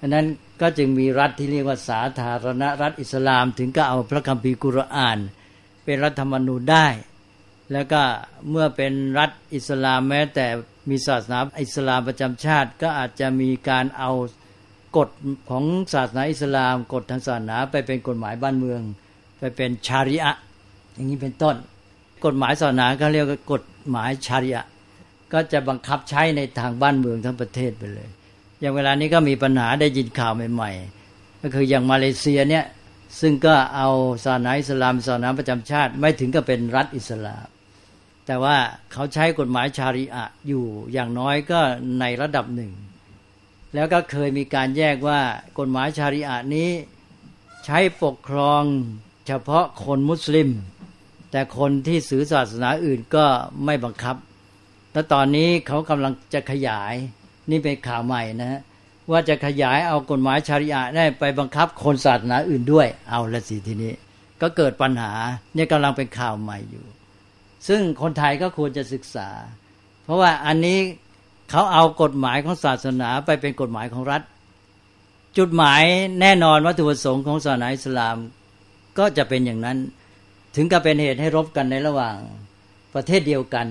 [0.00, 0.26] อันนั้น
[0.60, 5.18] ก็จึงมีรัฐที่เรียกว่าสาธารณรัฐอิสลาม ถึงก็เอาพระคัมภีร์กุรอาน
[5.84, 6.86] เป็นรัฐธรรมนูญได้
[7.72, 8.02] แล้วก็
[8.50, 10.46] เมื่อเป็นรัฐอิสลามแม้ แต่
[10.90, 14.10] มีศาสนาอิสลามประจำชาติ ก็อาจจะมีการเอา
[14.96, 15.08] กฎ
[15.50, 18.80] ของศาสนาอิสลาม กฎทางศาสนาไปเป็นกฎหมายบ้านเมือง
[19.38, 20.34] ไปเป็นชาริอะ
[20.94, 21.56] อย่างนี้เป็นต้น
[22.26, 24.66] กฎหมายศาสนาก็เรียกกฎหมายชาริอะ
[25.32, 28.08] ก็จะบังคับใช้ในทางบ้านเมืองทั้งประเทศไปเลย
[28.60, 30.70] อย่างเวลานี้ก็มีปัญหาได้ยินข่าวใหม่
[31.06, 32.64] ๆ ก็คืออย่างมาเลเซียเนี่ย
[33.20, 33.88] ซึ่งก็เอา
[34.24, 37.46] ศาสนาอิสลามศาสนาประจำชาติ ไม่ถึงกับเป็นรัฐอิสลาม
[38.26, 38.56] แต่ว่า
[38.92, 41.60] เขาใช้กฎหมายชาริอะอยู่อย่างน้อยก็
[42.00, 42.72] ในระดับหนึ่ง
[43.74, 45.20] แล้วก็เคยมีการแยกว่า
[45.58, 46.70] กฎหมายชาริอะนี้
[47.64, 48.62] ใช้ปกครอง
[49.26, 50.48] เฉพาะคนมุสลิม
[51.32, 53.24] แต่คนที่สื่อศาสนาอื่นก็
[53.64, 54.16] ไม่บังคับ
[54.92, 56.94] และตอนนี้เขากำลังจะขยาย
[57.50, 58.60] นี่เป็นข่าวใหม่นะฮะ
[59.10, 63.92] ว่าจะขยายเอากฎหมายชาริอะได้ไปบังคับคนศาสนาอื่นด้วย เอาละสิทีนี้
[64.42, 65.12] ก็เกิดปัญหา
[65.54, 66.84] เนี่ยกำลังเป็นข่าวใหม่อยู่
[67.68, 69.28] ซึ่งคนไทยก็ควรจะศึกษา
[70.04, 70.78] เพราะว่าอันนี้
[71.50, 74.22] เขาเอากฎหมายของศาสนาไปเป็นกฎหมายของรัฐ
[75.38, 75.82] จุดหมาย
[76.20, 78.16] แน่นอนวัตถุประสงค์ของศาสนาอิสลาม
[78.98, 79.78] ก็จะเป็นอย่างนั้น
[80.54, 82.16] ถึงกับเป็นเหตุให้รบกันในระหว่าง
[82.94, 83.68] ประเทศเดียวกัน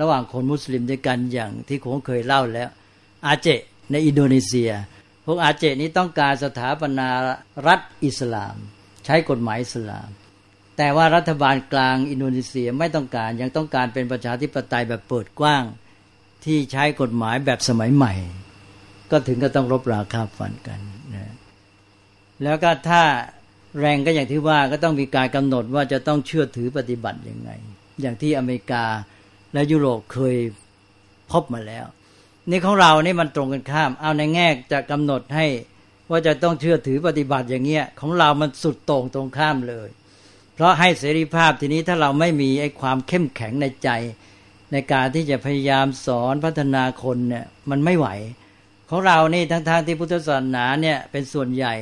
[0.00, 2.68] ระหว่างคนมุสลิมด้วยกันอย่างที่ผมเคยเล่าแล้ว
[3.26, 3.48] อาเจ
[3.90, 4.70] ในอินโดนีเซีย
[5.24, 7.08] พวกอาเจนี้ต้องการสถาปนา
[7.66, 8.56] รัฐอิสลาม
[9.04, 10.08] ใช้กฎหมายอิสลาม
[10.76, 15.64] แต่ว่ารัฐบาลกลางอินโดนีเซียไม่ต้องการยังต้องการเป็นประชาธิปไตยแบบเปิดกว้าง
[16.44, 18.14] ที่ใช้กฎหมายแบบสมัยใหม่
[19.10, 20.80] ก็ถึงก็ต้องรบราคาฟันกัน
[21.14, 21.34] นะ
[22.42, 23.02] แล้วก็ถ้า
[23.80, 27.50] แรงก็อย่างที่ว่าก็ต้องมีการกำหนดว่าจะต้องเชื่อถือปฏิบัติยังไง
[28.00, 28.84] อย่างที่อเมริกา
[29.52, 30.36] และยุโรปเคย
[31.30, 31.86] พบมาแล้ว
[32.50, 35.46] นี่ของเรานี่มันตรงกันข้าม เอาในแง่จะกำหนดให้
[36.10, 39.88] ว่าจะต้องเชื่อถือปฏิบัติอย่างเงี้ยของเรามันสุดตรงตรงข้ามเลย
[40.54, 43.88] เพราะให้เสรีภาพทีนี้ถ้าเราไม่มีไอ้ความเข้มแข็งในใจ
[44.72, 48.08] ในการที่จะพยายามสอนพัฒนาคนเนี่ยมันไม่ไหว
[48.90, 51.74] ของเรานี่ทั้งๆทที่พุทธศาสนาเนี่ยเป็นส่วนใหญ่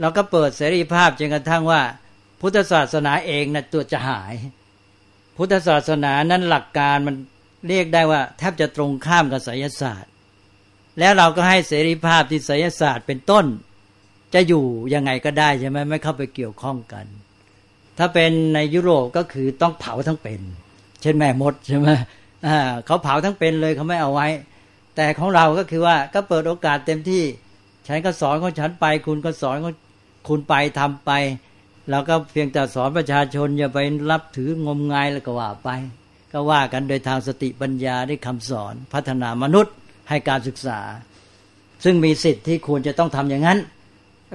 [0.00, 1.82] เราก็เปิดเสรีภาพจนกระทั่งว่า
[2.40, 4.34] พุทธศาสนาเองนะตัวจะหาย
[5.36, 7.16] พุทธศาสนานั้นหลักการมัน
[7.68, 10.12] เรียกได้ว่าแทบจะตรงข้ามกับไสยศาสตร์
[10.98, 13.46] แล้วเราก็ให้เสรีภาพที่ไสยศาสตร์เป็นต้น
[14.34, 17.06] จะอยู่ยังไงก็ได้ใช่ไหมไม่เข้าไปเกี่ยวข้องกัน
[17.98, 20.40] ถ้าเป็นในยุโรปก็คือต้องเผาทั้งเป็น
[21.02, 21.88] เช่นแม่มดใช่ไหม
[22.86, 24.28] เขาเผาทั้งเป็นเลยเขาไม่เอาไว้
[24.96, 27.24] แต่ของเราก็คือว่าก็เปิดโอกาสเต็มที่
[27.86, 29.74] ฉันก็สอนของฉันไป คุณก็สอนของ
[30.28, 31.10] คุณไปทำไป
[31.90, 33.78] เราก็เพียงแต่สอนประชาชนอย่าไป
[34.10, 35.68] รับถืองมงายแล้วก็ว่าไป
[36.32, 39.74] ก็ว่ากันโดยทางสติปัญญาได้คำสอนพัฒนามนุษย์
[40.08, 40.80] ให้การศึกษา
[41.84, 43.58] ซึ่งมีสิทธิ์ที่ควรจะต้องทำอย่างนั้น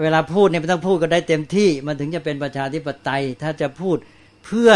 [0.02, 3.98] เวลาพูดเนี่ยไม่ต้องพูดก็ได้เต็มที่ มันถึงจะเป็นประชาธิปไตย ถ้าจะพูด
[4.46, 4.72] เพื่อ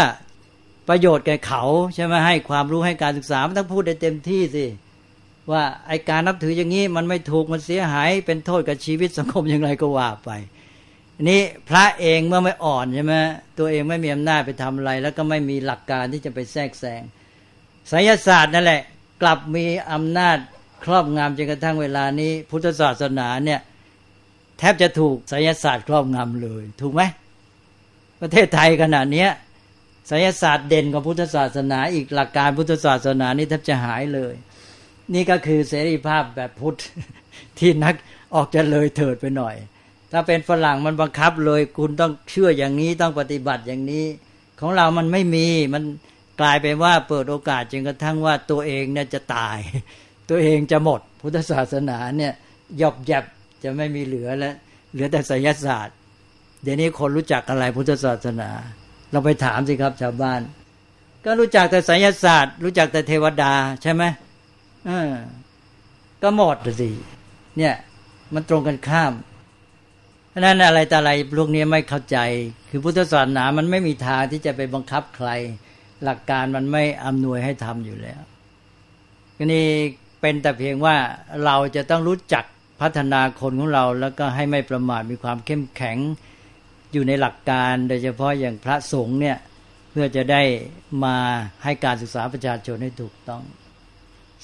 [0.88, 1.62] ประโยชน์แก่เขา
[1.94, 4.66] ใช่ไหมให้ความรู้ให้การศึกษามันต้องพูดได้เต็มที่สิ
[5.52, 10.30] ว่าไอการนับถืออย่างนี้มันไม่ถูกมันเสียหายเป็นโทษกับชีวิตสังคมอย่างไรก็ว่าไป
[11.28, 13.14] นี้พระเองเมื่อไม่อ่อนใช่ไหม
[13.58, 17.02] ตัวเองไม่มีอำนาจไปทำอะไร แล้วก็ไม่มีหลักการที่จะไปแทรกแซง
[17.88, 18.82] ไสยศาสตร์นั่นแหละ
[19.22, 20.38] กลับมีอำนาจ
[20.84, 23.60] ครอบงำจนกระทั่งเวลานี้ พุทธศาสนาเนี่ย
[24.58, 27.02] แทบจะถูกไสยศาสตร์ครอบงำเลย ถูกไหม
[28.20, 29.26] ประเทศไทยขนาดนี้
[30.08, 34.34] ไสยศาสตร์เด่นกว่าพุทธศาสนา อีกหลักการพุทธศาสนานี่แทบจะหายเลย
[35.14, 36.76] นี่ก็คือเสรีภาพแบบพุทธ
[37.58, 37.94] ที่นัก
[38.34, 39.54] ออกจะเลยเถิดไปหน่อย
[40.12, 44.04] ถ้าเป็นฝรั่งมันบังคับเลยคุณต้องเชื่ออย่างนี้ต้องปฏิบัติอย่างนี้
[44.60, 45.82] ของเรามันไม่มีมัน
[46.40, 49.58] กลายเป็นว่าเปิดโอกาสจนกระทั่งว่าตัวเองเนี่ยจะตาย
[50.30, 52.32] ตัวเองจะหมด พุทธศาสนาเนี่ย
[52.80, 53.24] ยอบยับ
[53.62, 54.54] จะไม่มีเหลือแล้ว
[54.92, 55.96] เหลือแต่ไสยศาสตร์
[56.62, 58.50] เดี๋ยวนี้คนรู้จักอะไรพุทธศาสนา
[59.10, 60.40] เราไปถามสิครับชาวบ้าน
[61.24, 64.02] ก็รู้จักแต่ไสยศาสตร์ รู้จักแต่เทวดาใช่ไหม
[64.86, 65.12] เออ
[66.22, 66.90] ก็หมดสิ
[67.58, 67.74] เนี่ย
[68.34, 69.12] มันตรงกันข้าม
[70.38, 72.18] นั้นอะไรแต่อะไรพวกนี้ไม่เข้าใจ
[72.70, 75.28] คือพุทธศาสนามันไม่มีทางที่จะไปบังคับใคร
[76.04, 78.22] หลักการมันไม่อำนวยให้ทำอยู่แล้ว
[79.52, 79.66] นี่
[80.20, 80.96] เป็นแต่เพียงว่า
[81.44, 82.44] เราจะต้องรู้จัก
[82.80, 85.98] พัฒนาคนของเรา แล้วก็ให้ไม่ประมาทมีความเข้มแข็ง
[86.92, 89.36] อยู่ในหลักการ โดยเฉพาะอย่างพระสงฆ์เนี่ย
[89.90, 90.42] เพื่อจะได้
[91.04, 91.16] มา
[91.64, 93.42] ให้การศึกษาประชาชนให้ถูกต้อง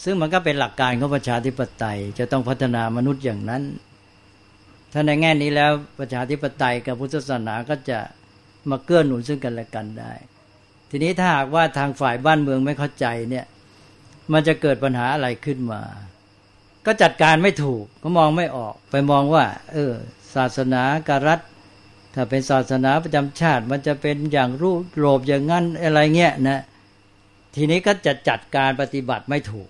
[0.05, 3.62] ซึ่งมันก็เป็นหลักการของประชาธิปไตย จะต้องพัฒนามนุษย์อย่างนั้น
[4.92, 7.99] ถ้าในแง่นี้แล้วประชาธิปไตยกับพุทธศาสนาก็จะ
[8.70, 10.12] มาเกื้อหนุนซึ่งกันและกันได้
[10.90, 13.46] ทีนี้ถ้าหากว่าทางฝ่ายบ้านเมืองไม่เข้าใจเนี่ย
[14.33, 15.83] มันจะเกิดปัญหาอะไรขึ้นมา
[16.87, 19.92] ก็จัดการไม่ถูกก็มองไม่ออก ไปมองว่า เออ
[20.35, 21.40] ศาสนาการรัฐ
[22.14, 26.62] ถ้าเป็นศาสนาประจำชาติ มันจะเป็นอย่างรูปโลบอย่างนั้นอะไรเงี้ยนะ
[27.55, 29.68] ทีนี้ก็จะจัดการปฏิบัติไม่ถูก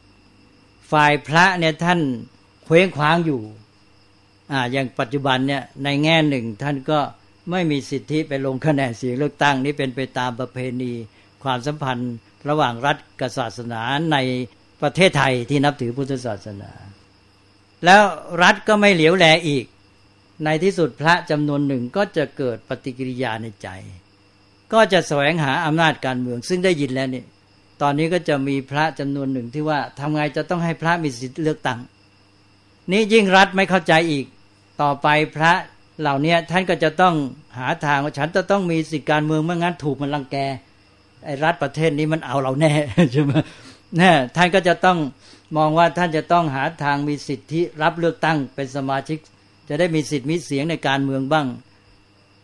[0.92, 2.00] ฝ่ายพระเนี่ยท่าน
[2.64, 3.42] เคว้งคว้างอยู่
[4.52, 7.00] อ่าอย่างปัจจุบันเนี่ยในแง่หนึ่งท่านก็
[7.50, 10.92] ไม่มีสิทธิไปลงคะแนนเสียงเลือกตั้งนี้เป็นไปตามประเพณี
[11.44, 12.14] ความสัมพันธ์
[12.48, 13.82] ระหว่างรัฐกับศาสนา
[14.12, 14.16] ใน
[14.82, 16.70] ประเทศไทยที่นับถือพุทธศาสนา
[17.84, 18.02] แล้ว
[18.42, 19.64] รัฐก็ไม่เหลียวแลอีก
[20.44, 23.68] ในที่สุดพระจำนวนหนึ่งก็จะเกิดปฏิกิริยาในใจ
[24.72, 27.24] ก็จะแสวงหาอำนาจการเมือง ซึ่งได้ยินแล้วนี่
[27.82, 31.78] ตอนนี้ก็จะมีพระจำนวนหนึ่งที่ว่าทำไงจะต้องให้พระมีสิทธิเลือกตั้ง
[32.90, 34.26] นี่ยิ่งรัฐไม่เข้าใจอีก
[34.82, 35.52] ต่อไปพระ
[36.00, 37.14] เหล่านี้ท่านก็จะต้อง
[37.58, 40.36] หาทางว่าฉันจะต้องมีสิทธิการเมืองเมื่องั้นถูกมันรังแก
[41.24, 42.72] ไอ้รัฐประเทศนี้มันเอาเราแน่
[43.12, 43.32] ใช่ไหม
[43.96, 44.98] แน่ท่านก็จะต้อง
[45.56, 49.18] มองว่าท่านจะต้องหาทางมีสิทธิรับเลือกตั้งเป็นสมาชิก
[49.68, 51.46] จะได้มีสิทธิมีเสียงในการเมืองบ้าง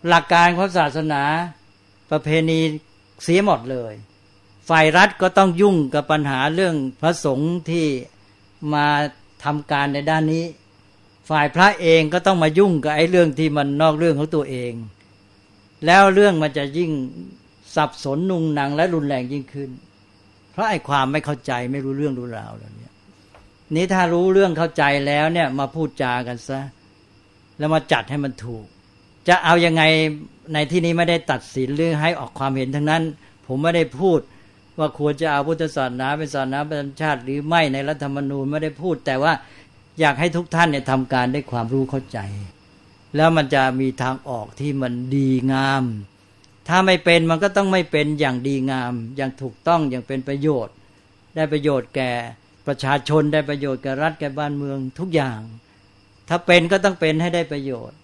[0.08, 1.22] หลักการของศาสนา
[2.10, 2.60] ประเพณี
[3.24, 3.94] เสียหมดเลย
[4.68, 7.86] ฝ่ายรัฐก็ต้องยุ่งกับปัญหาเรื่องพระสงฆ์ที่
[8.74, 8.86] มา
[9.44, 10.44] ทำการในด้านนี้
[11.28, 14.72] ฝ่ายพระเองก็ต้องมายุ่งกับไอ้เรื่องที่มันนอกเรื่องของตัวเอง
[15.86, 16.90] แล้วเรื่องมันจะยิ่ง
[17.74, 19.70] สับสนนุงหนังและรุนแรงยิ่งขึ้น
[20.52, 22.92] เพราะไอ้ความไม่เข้าใจไม่รู้เรื่องรู้ราวแล้วเนี่ย
[23.74, 26.60] นี้ถ้ารู้เรื่องเข้าใจแล้วเนี่ยมาพูดจากันซะ
[27.58, 28.64] แล้วมาจัดให้มันถูก
[29.28, 29.82] จะเอายังไง
[30.52, 33.02] ในที่นี้ไม่ได้ตัดสินหรือให้ออกความเห็นทั้งนั้น
[33.46, 34.20] ผมไม่ได้พูด
[34.78, 39.32] ว่าควรจะเอาพุทธศาสนาเป็นศาสนาประจำชาติ หรือไม่ในรัฐธรรมนูญไม่ได้พูด แต่ว่า
[40.00, 42.18] อยากให้ทุกท่านเนี่ยทำการได้ความรู้เข้าใจ
[43.16, 45.84] แล้วมันจะมีทางออกที่มันดีงาม
[46.68, 50.74] ถ้าไม่เป็นมันก็ต้องไม่เป็นอย่างดีงาม อย่างถูกต้องอย่างเป็นประโยชน์
[51.36, 52.12] ได้ประโยชน์แก่
[52.66, 55.40] ประชาชนได้ประโยชน์แก่รัฐแก่บ้านเมืองทุกอย่าง
[56.28, 57.96] ถ้าเป็นก็ต้องเป็นให้ได้ประโยชน์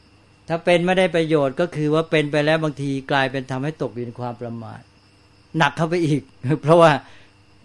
[0.48, 4.80] ถ้าเป็นไม่ได้ประโยชน์ก็คือว่าเป็นไปแล้วบางทีกลายเป็นทำให้ตกอยู่ในความประมาท
[5.58, 6.22] หนักเข้าไปอีก
[6.62, 6.92] เพราะว่า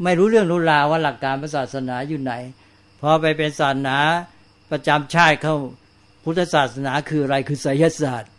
[0.03, 2.33] ไม่รู้เรื่องรู้ราวว่าหลักการศาสนาอยู่ไหน
[3.05, 3.97] พอไปเป็นศาสนา
[4.71, 5.55] ประจำชาติเข้า
[6.23, 8.31] พุทธศาสนาคืออะไรคือไสยศาสตร์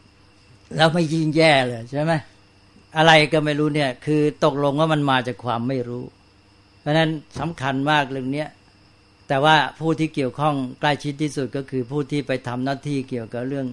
[0.77, 2.12] แล้วไม่ยิ่งแย่เลยใช่ไหม
[2.96, 6.05] อะไรก็ไม่รู้เนี่ย คือตกลงว่ามันมาจากความไม่รู้
[6.81, 8.46] เพราะฉะนั้นสำคัญมากเรื่องนี้
[9.29, 13.66] แต่ว่าผู้ที่เกี่ยวข้องใกล้ชิดที่สุดก็คือผู้ที่ไปทำหน้าที่เกี่ยวกับเรื่อง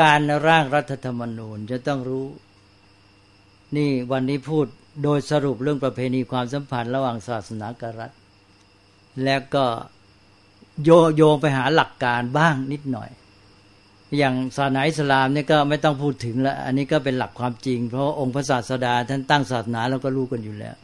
[0.00, 2.26] การร่างรัฐธรรมนูญจะต้องรู้
[3.76, 4.66] นี่วันนี้พูด
[5.02, 8.12] โดยสรุปเรื่องประเพณีความสัมพันธ์ระหว่างศาสนากับรัฐ
[9.24, 9.64] แล้วก็
[10.84, 13.10] โยโยงไปหาหลักการบ้างนิดหน่อย
[14.18, 20.74] อย่างศาสนาอิสลามเนี่ยก็ไม่ต้องพูดถึงแล้ว อันนี้ก็เป็นหลักความจริง เพราะองค์พระศาสดาท่านตั้งศาสนาเราก็รู้กันอยู่แล้ว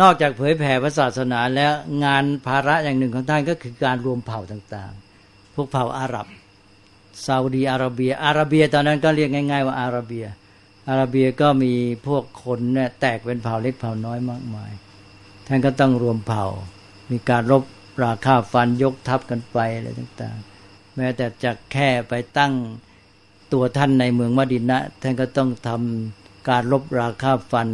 [0.00, 1.72] นอกจากเผยแผ่พระศาสนาแล้ว
[2.04, 6.26] งานภาระอย่างหนึ่งของท่านก็คือการรวมเผ่าต่างๆ พวกเผ่าอาหรับ
[7.26, 10.26] ซาอุดีอาระเบีย อาระเบียตอนนั้นก็เรียกง่าย ๆ ว่าอาระเบีย
[10.88, 11.72] อาระเบียก็มี
[12.06, 14.70] พวกคนเนี่ยแตกเป็นเผ่าเล็กเผ่าน้อยมากมาย
[15.46, 16.46] ท่านก็ต้องรวมเผ่า
[17.10, 17.62] มีการรบ
[18.04, 22.52] ราคาฟันยกทัพกันไปอะไรต่างๆ แม้แต่จะแค่ไปตั้ง
[23.52, 27.68] ตัวท่านในเมืองมดินะท่านก็ต้องทำการรบราคาฟัน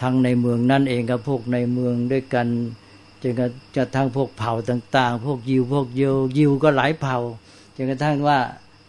[0.00, 2.46] ทั้งในเมืองนั่นเองกับพวกในเมืองด้วยกัน
[3.22, 3.32] จน
[3.76, 7.18] กระทั่งพวกเผ่าต่าง ๆ พวกยิวพวกเยิวยิวก็หลายเผ่า
[7.76, 8.38] จนกระทั่งว่า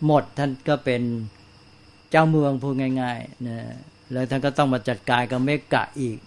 [0.05, 1.01] หมดท่านก็เป็น
[2.11, 3.57] เจ้าเมืองพูดง่ายๆนะ
[4.11, 6.17] แล้วท่านก็ต้องมาจัดการกับเมกะอีก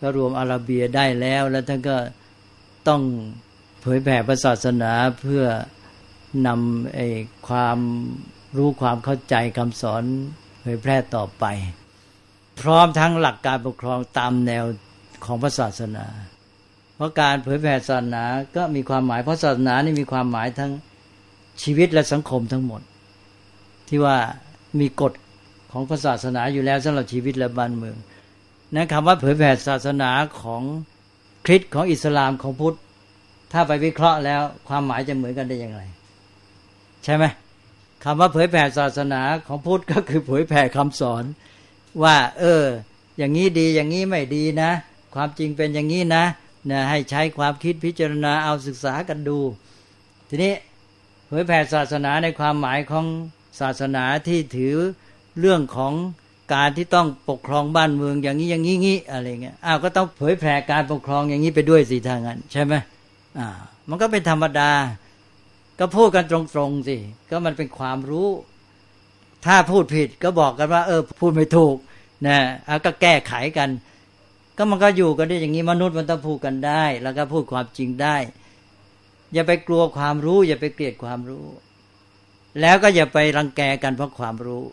[0.00, 1.96] ก็รวมอาราเบียได้แล้ว แล้วท่านก็
[2.88, 3.02] ต้อง
[3.82, 5.44] เผยแผ่ศาสนาเพื่อ
[6.46, 7.08] นำไอ้
[7.48, 7.78] ความ
[8.56, 10.02] รู้ความเข้าใจคำสอน
[10.60, 11.44] เผยแพร่ต่อไป
[12.60, 14.64] พร้อมทั้งหลักการปกครองตามแนว
[15.24, 16.06] ของศาสนา
[16.96, 18.24] เพราะการเผยแผ่ศาสนา
[18.56, 20.72] ก็มีความหมายเพราะศาสนานี่มีความหมายทั้ง
[21.62, 22.82] ชีวิตและสังคมทั้งหมด
[23.88, 24.16] ที่ว่า
[24.80, 25.12] มีกฎ
[25.72, 27.96] ของศาสนาอยู่แล้วสำหรับชีวิตและบ้านเมือง
[28.74, 30.10] นั้นคำว่าเผยแผ่ศาสนา
[30.42, 30.62] ของ
[31.46, 32.76] คริสต์ของอิสลามของพุทธ
[33.52, 35.82] ถ้าไปวิเคราะห์แล้ว ความหมายจะเหมือนกันได้อย่างไร
[37.04, 37.24] ใช่ไหม
[38.04, 41.24] คำว่าเผยแผ่ศาสนาของพุทธก็คือเผยแผ่คำสอน
[42.02, 42.64] ว่า เออ
[43.18, 44.70] อย่างนี้ดีอย่างนี้ไม่ดีนะ
[45.14, 46.24] ความจริงเป็นอย่างนี้นะ
[46.70, 49.38] นะให้ใช้ความคิดพิจารณาเอาศึกษากันดู
[50.28, 50.54] ทีนี้
[51.26, 53.06] เผยแผ่ศาสนาในความหมายของ
[53.60, 54.74] ศาสนาที่ถือ
[55.38, 55.92] เรื่องของ
[56.54, 62.74] การที่ต้องปกครองบ้านเมืองอย่างนี้อย่างนี้งี้อะไรเงี้ยอ้าวก็ต้องเผยแผ่การปกครองอย่างนี้ไปด้วยสิทางนั้นใช่ไหม
[63.38, 63.48] อ่า
[63.88, 64.72] มันก็เป็นธรรมดา
[65.78, 66.96] ก็พูดกันตรงๆสิ
[67.30, 68.28] ก็มันเป็นความรู้
[69.46, 71.76] ถ้าพูดผิดก็บอกกันว่า เออ พูดไม่ถูก
[72.26, 73.70] นะเอาก็แก้ไขกัน
[74.56, 78.16] ก็มันก็อยู่กันได้อย่างนี้มนุษย์มันต้องพูดกันได้ แล้วก็พูดความจริงได้
[79.34, 81.46] อย่าไปกลัวความรู้ อย่าไปเกลียดความรู้
[82.60, 84.64] แล้วก็อย่าไปรังแกกันเพราะความรู้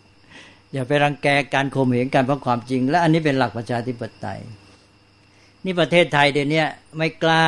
[0.74, 4.40] อย่าไปรังแกการข่มเหงกันเพราะความจริง และอันนี้เป็นหลักประชาธิปไตย
[5.66, 6.64] นี่ประเทศไทยเดี๋ยวนี้
[6.98, 7.46] ไม่กล้า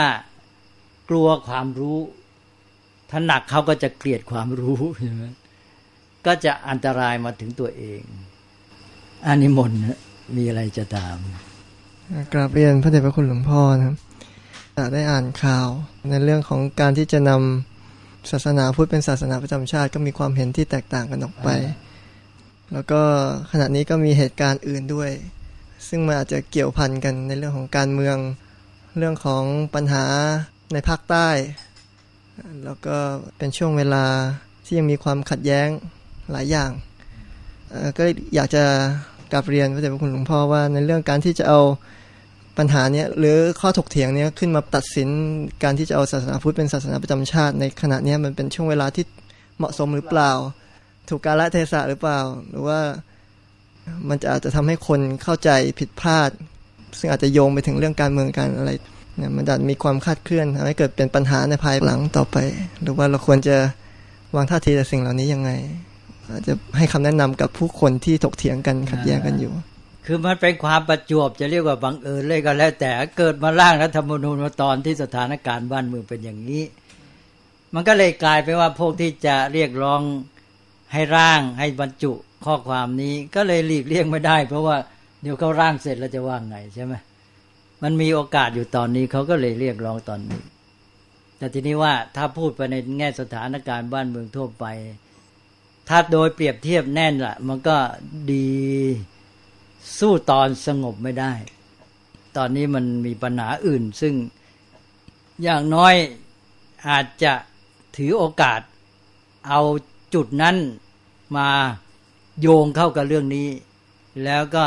[1.11, 1.99] กลัวความรู้
[3.09, 5.23] ถ้าหนักเขาก็จะเกลียดความรู้ใช่ไหม
[6.25, 8.01] ก็จะอันตรายมาถึงตัวเอง
[9.27, 9.71] อันนี้มน
[10.37, 11.17] มีอะไรจะตาม
[12.33, 13.95] กราบเรียนพระเดชพระคุณหลวงพ่อนะครับ
[14.93, 15.67] ได้อ่านข่าว
[16.09, 21.49] ในเรื่องของการที่จะนำศาสนาพุทธเป็นศาสนาประจำชาติ ก็มีความเห็นที่แตกต่างกันออกไป
[22.73, 23.01] แล้วก็
[23.51, 25.11] ขณะนี้ก็มีเหตุการณ์อื่นด้วย
[25.87, 28.17] ซึ่งมันอาจจะเกี่ยวพันกันในเรื่องของการเมือง
[28.97, 29.43] เรื่องของ
[29.75, 30.05] ปัญหา
[30.73, 31.29] ในภาคใต้
[32.65, 32.97] แล้วก็
[33.37, 34.05] เป็นช่วงเวลา
[34.65, 35.67] ที่ยังมีความขัดแย้ง
[36.31, 36.71] หลายอย่าง
[37.97, 38.03] ก็
[38.35, 38.63] อยากจะ
[39.31, 41.59] กลับเรียนพระเดชพระคุณหลวงพ่อว่าในเรื่องการที่จะเอา
[42.57, 45.09] ปัญหาเนี้ยหรือข้อถกเถียงเนี้ยขึ้นมาตัดสิน
[45.63, 49.05] การที่จะเอาศาสนาพุทธเป็นศาสนาประจำชาติ ในขณะนี้มันเป็นช่วงเวลาที่
[49.57, 50.31] เหมาะสมหรือเปล่า
[51.09, 52.79] ถูกกาลเทศะหรือเปล่า หรือว่า
[54.09, 56.29] มันจะอาจจะทำให้คนเข้าใจผิดพลาด
[56.99, 58.71] ซึ่งอาจจะโยงไปถึงเรื่องการเมืองการอะไร
[59.17, 62.37] เนี่ยมันอาจมีความคาดเคลื่อนทำให้เกิดเป็นปัญหาในภายหลังต่อไป
[62.81, 63.57] หรือว่าเราควรจะ
[64.35, 65.51] วางท่าทีต่อสิ่งเหล่านี้ยังไง
[66.29, 69.53] อาจจะให้คำแนะนำกับผู้คนที่ถกเถียงกันขัดแย้งกันอยู่
[70.05, 76.63] คือมันเป็นความประจวบจะเรียกว่าบังเอิญเลยก็แล้ว แต่เกิดมาร่างรัฐธรรมนูญมาตอนที่สถานการณ์บ้านเมืองเป็นอย่างนี้
[77.73, 80.01] มันก็เลยกลายไปว่าพวกที่จะเรียกร้อง
[80.93, 82.11] ให้ร่างให้บรรจุ
[82.45, 84.77] ข้อความนี้ก็เลยหลีกเลี่ยงไม่ได้ เพราะว่า
[85.21, 86.93] เดี๋ยวเขาร่างเสร็จแล้วจะว่าไงใช่ไหม
[87.83, 90.41] มันมีโอกาสอยู่ตอนนี้เขาก็เลยเรียกร้องตอนนี้
[91.37, 94.65] แต่ทีนี้ว่าถ้าพูดไปในแง่สถานการณ์บ้านเมืองทั่วไป
[95.89, 97.77] ถ้าโดยเปรียบเทียบแน่นละมันก็
[98.31, 98.51] ดี
[99.99, 101.33] สู้ตอนสงบไม่ได้
[102.37, 104.13] ตอนนี้มันมีปัญหาอื่น ซึ่ง
[105.43, 105.93] อย่างน้อย
[106.87, 107.33] อาจจะ
[107.97, 108.61] ถือโอกาส
[109.49, 109.61] เอา
[110.13, 110.55] จุดนั้น
[111.37, 111.49] มา
[112.41, 113.47] โยงเข้ากับเรื่องนี้
[114.23, 114.65] แล้วก็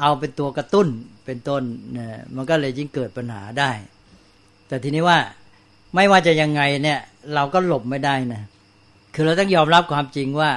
[0.00, 0.88] เอาเป็นตัวกระตุ้น
[1.26, 3.70] เป็นต้นเนี่ยมันก็เลยยิ่งเกิดปัญหาได้
[4.68, 5.18] แต่ทีนี้ว่า
[5.94, 7.00] ไม่ว่าจะยังไงเนี่ย
[7.34, 8.42] เราก็หลบไม่ได้นะ
[9.14, 10.50] คือเราต้องยอมรับความจริงว่า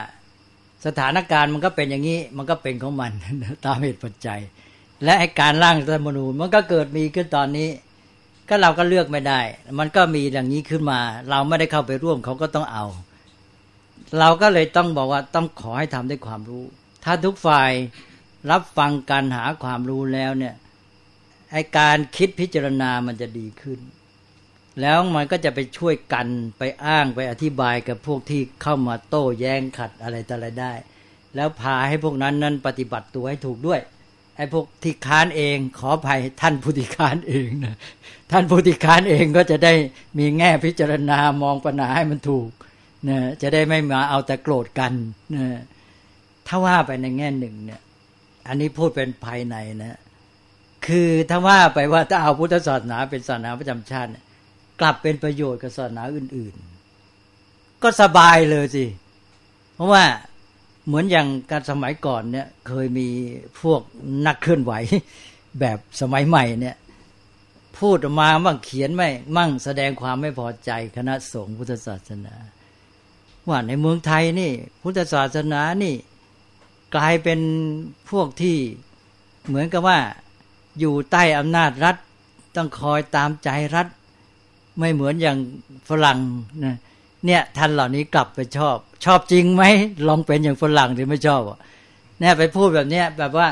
[0.86, 3.12] สถานการณ์มันก็เป็นอย่างนี้ มันก็เป็นของมัน
[3.66, 4.40] ตามเหตุปัจจัย
[5.04, 7.70] และไอการร่างรัฐมนูญมันก็เกิดมีขึ้นตอนนี้
[8.50, 9.40] ก็เราก็เลือกไม่ได้
[9.80, 12.86] มันก็มีอย่างนี้ขึ้นมา เราไม่ได้เข้าไปร่วมเขาก็ต้องเอา
[14.20, 16.64] เราก็เลยต้องบอกว่าต้องขอให้ทำด้วยความรู้
[17.06, 17.72] ถ้าทุกฝ่าย
[18.52, 20.54] รับฟังการหาความรู้แล้วเนี่ย
[21.52, 23.80] ไอการคิดพิจารณามันจะดีขึ้น
[24.82, 26.28] แล้วมันก็จะไปช่วยกัน
[26.58, 30.74] ไปอ้างไปอธิบายกับพวกที่เข้ามาโต้แย้งขัดอะไรต่ออะไรได้
[31.36, 33.80] แล้วพาให้พวกนั้นนั้นปฏิบัติตัวให้ถูกด้วย
[34.38, 37.76] ไอ้พวกที่ค้านเองขออภัยท่านผู้ที่ค้านเองนะ
[38.32, 39.74] ท่านผู้ที่ค้านเองก็จะได้
[40.20, 42.50] มีแง่พิจารณามองปัญหาให้มันถูก
[43.10, 44.94] นะจะได้ไม่มาเอาแต่โกรธกัน
[45.36, 45.46] นะ
[46.48, 47.82] ถ้าว่าไปในแง่หนึ่งเนี่ย
[48.48, 50.00] อันนี้พูดเป็นภายในนะ
[50.88, 54.10] คือถ้าว่าไปว่าถ้าเอาพุทธศาสนาเป็นศาสนาประจำชาติ
[54.80, 56.56] กลับเป็นประโยชน์กับศาสนาอื่น
[57.20, 58.86] ๆ ก็สบายเลยสิ
[59.76, 60.04] เพราะว่า
[60.86, 63.08] เหมือนอย่างการสมัยก่อนเนี่ยเคยมี
[63.62, 63.82] พวก
[64.28, 64.74] นักเคลื่อนไหว
[65.60, 66.76] แบบสมัยใหม่เนี่ย
[67.80, 72.36] พูดออกมาบ้างเขียนไม่มั่งแสดงความไม่พอใจคณะสงฆ์พุทธศาสนา
[73.50, 75.96] ว่าในเมืองไทยนี่ พุทธศาสนานี่
[76.96, 77.40] กลายเป็น
[78.12, 78.58] พวกที่
[79.48, 80.00] เหมือนกับว่า
[80.80, 81.96] อยู่ใต้อำนาจรัฐ
[82.56, 83.88] ต้องคอยตามใจรัฐ
[84.80, 85.38] ไม่เหมือนอย่าง
[85.90, 86.20] ฝรั่ง
[86.66, 86.76] นะ
[87.26, 89.64] เนี่ยท่านเหล่านี้กลับไปชอบ ชอบจริงไหม
[90.08, 91.42] ลองเป็นอย่างฝรั่งหรือไม่ชอบ
[92.20, 93.48] เนี่ยไปพูดแบบเนี้ยแบบว่า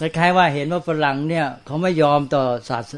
[0.00, 2.92] คล้ายๆว่าเห็นว่าฝรั่งเนี่ยเขาไม่ยอมต่อศาส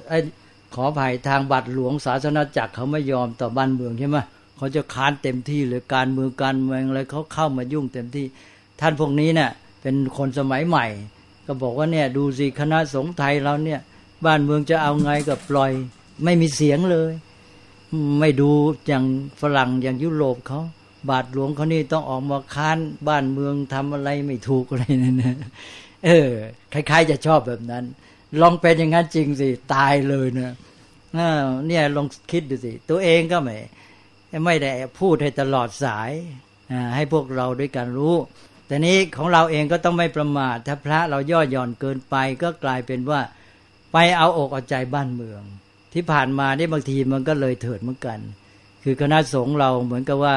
[0.74, 4.18] ขออภัยทางบัตรหลวงศาสนาจักรเขาไม่ยอมต่อบ้านเมืองใช่ไหม
[4.56, 8.26] เขาจะค้านเต็มที่หรือการเมืองการเมืองอะไรเขาเข้ามายุ่งเต็มที่
[8.80, 9.50] ท่านพวกนี้เนี่ย
[9.88, 10.86] เป็นคนสมัยใหม่
[11.46, 13.80] ก็บอกว่าเนี่ยดูสิคณะสงฆ์ไทยเราเนี่ย
[14.24, 15.72] บ้านเมืองจะเอาไงกับปล่อย
[16.24, 17.12] ไม่มีเสียงเลย
[18.20, 18.50] ไม่ดู
[18.86, 19.04] อย่าง
[19.40, 20.60] ฝรั่งอย่างยุโรปเขา
[21.10, 25.36] บาทหลวงเขานี่ต้องออกมาค้านบ้านเมืองทำอะไรไม่ถูกอะไรนั่นนะ
[26.06, 26.30] เออ
[26.72, 27.84] คล้ายๆจะชอบแบบนั้น
[28.40, 30.52] ลองเป็นอย่างนั้นจริงสิตายเลยนะ
[31.66, 33.56] เนี่ยลองคิดดูสิ ตัวเองก็ไม่
[34.44, 36.10] ไม่ได้พูดให้ตลอดสาย
[36.94, 38.16] ให้พวกเราด้วยกันรู้
[38.66, 43.20] แต่นี้ของเราเองก็ต้องไม่ประมาทถ้าพระเราย่อหย่อนเกินไป ก็กลายเป็นว่า
[43.92, 45.42] ไปเอาอกเอาใจบ้านเมือง
[45.92, 48.18] ที่ผ่านมานี่บางทีมันก็เลยเถิดเหมือนกัน
[48.84, 50.36] คือคณะสงฆ์เราเหมือนกับว่า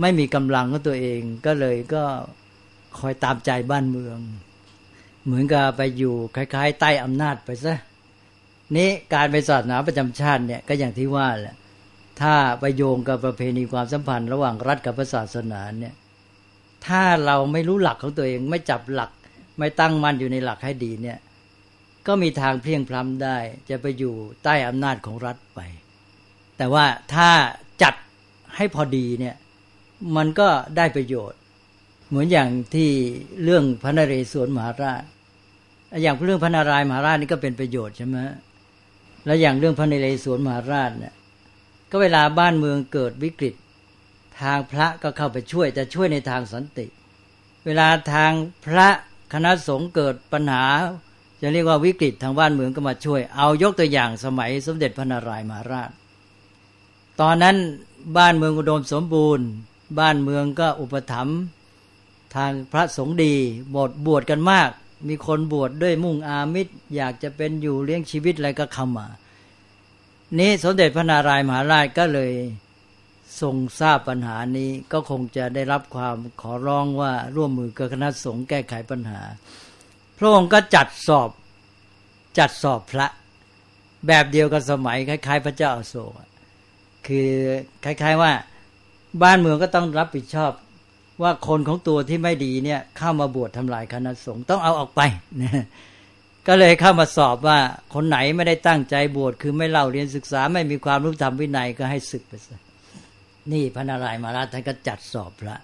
[0.00, 2.04] ไม่มีกำลังของตัวเองก็เลยก็
[2.98, 4.18] คอยตามใจบ้านเมือง
[5.24, 7.74] เหมือนกับไปอยู่คล้ายๆ ใต้อำนาจไปซะ
[8.76, 11.56] นี้การไปศาสนาประจำชาติเนี่ยก็อย่างที่ว่าแหละ
[12.20, 15.94] ถ้าไปโยงกับประเพณีความสัมพันธ์ ระหว่างรัฐกับศาสนาเนี่ย
[16.86, 19.10] ถ้าเราไม่รู้หลักของตัวเอง ไม่จับหลัก
[19.58, 21.18] ไม่ตั้งมั่นอยู่ในหลักให้ดีเนี่ย
[22.06, 23.36] ก็มีทางเพียงพล้ำได้
[23.70, 24.14] จะไปอยู่
[24.44, 25.60] ใต้อำนาจของรัฐไป
[26.56, 27.30] แต่ว่าถ้า
[27.82, 27.94] จัด
[28.56, 29.36] ให้พอดีเนี่ย
[30.16, 31.38] มันก็ได้ประโยชน์
[32.08, 32.90] เหมือนอย่างที่
[33.44, 35.02] เรื่องพระนเรศวรมหาราช
[36.02, 38.16] อย่างเรื่องพระนารายมหาราชนี่ก็เป็นประโยชน์ใช่ไหม
[39.26, 41.14] แล้วอย่างเรื่องพระนเรศวรมหาราชเนี่ย
[41.90, 43.54] ก็เวลาบ้านเมืองเกิดวิกฤต
[44.42, 46.86] ทางพระก็เข้าไปช่วยแต่ช่วยในทางสันติ
[47.66, 48.32] เวลาทาง
[48.66, 48.88] พระ
[49.32, 50.64] คณะสงฆ์เกิดปัญหา
[51.40, 55.90] จะเรียกว่าวิกฤตทางบ้านเมืองก็มาช่วย เอายกตัวอย่างสมัยสมเด็จพระนารายมหาราช
[57.20, 57.56] ตอนนั้น
[58.16, 59.46] บ้านเมืองอุดมสมบูรณ์
[59.98, 61.38] บ้านเมืองก็อุปถัมภ์
[62.36, 63.34] ทางพระสงฆ์ดี
[63.74, 64.70] บทบวชกันมาก
[65.08, 69.06] มีคนบวชดด้วยมุ่งอามิตร อยากจะเป็นอยู่เลี้ยงชีวิตอะไรก็เข้ามา
[70.38, 72.32] นี้สมเด็จพระนารายมหาราชก็เลย
[73.40, 79.20] ทรงทราบปัญหานี้ก็คงจะได้รับความขอร้องว่าร่วมมือกับคณะสงฆ์แก้ไขปัญหา
[80.18, 81.30] พระองค์ก็จัดสอบ
[82.38, 83.06] จัดสอบพระ
[84.06, 86.12] แบบเดียวกับสมัยคล้าย ๆ พระเจ้าอโศก
[87.06, 87.30] คือ
[87.84, 88.32] คล้าย ๆว่า
[89.22, 90.52] บ้านเมืองก็ต้องรับผิดชอบ
[91.22, 95.00] ว่าคนของตัวที่ไม่ดีเนี่ยเข้ามาบวชทำลายคณะสงฆ์ต้องเอาออกไป
[95.42, 95.64] นะ
[96.46, 97.58] ก็เลยเข้ามาสอบว่า
[97.94, 102.58] คนไหนไม่ได้ตั้งใจบวชคือไม่เล่าเรียนศึกษาไม่มีความรู้ธรรมวินัยก็ให้ศึกไปซะ
[103.52, 105.56] นี่พระนารายมาราชท่านก็จัดสอบพระ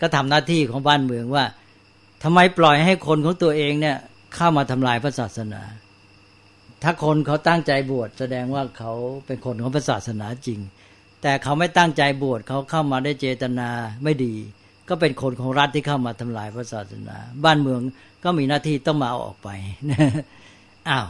[0.00, 1.44] ก็ทำหน้าที่ของบ้านเมืองว่า
[2.22, 3.96] ทำไมปล่อยให้คนของตัวเองเนี่ย
[4.34, 5.62] เข้ามาทำลายพระศาสนา
[6.82, 8.92] ถ้าคนเขาตั้งใจบวชแสดงว่าเขา
[9.26, 10.60] เป็นคนของพระศาสนาจริง
[11.22, 13.68] แต่เขาไม่ตั้งใจบวชเขาเข้ามาได้เจตนา
[14.04, 14.34] ไม่ดี
[14.88, 17.80] ก็เป็นคนของรัฐที่เข้ามาทำลายพระศาสนา บ้านเมือง
[18.24, 19.48] ก็มีหน้าที่ต้องมาเอาออกไป
[20.88, 21.08] อ้าว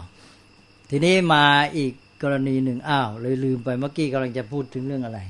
[0.91, 1.45] ทีนี้มา
[1.77, 5.21] อีกกรณีหนึ่งอ้าวเลยลืมไปเมื่อกี้กำลังจะพูดถึงเรื่องอะไร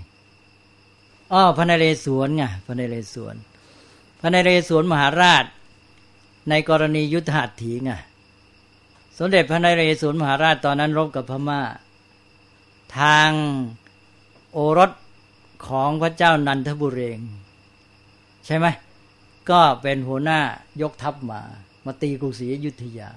[1.33, 3.37] อ้อพระนเรศวรไงพระนเรศวร
[4.20, 5.45] พระนเรศวรมหาราช
[6.49, 7.91] ในกรณียุทธหัตถีไง
[9.18, 11.61] สมเด็จพระนเรศวรมหาราชตอนนั้นรบกับพมา่า
[12.99, 13.30] ทาง
[14.53, 14.91] โอรส
[15.66, 17.18] ของพระเจ้านันทบุเรง
[18.47, 18.66] ใช่ไหม
[19.51, 20.41] ก็เป็นหัวหน้า
[20.83, 21.41] ยกทัพมา
[21.85, 23.11] มาตีกรุงศรีอยุธยา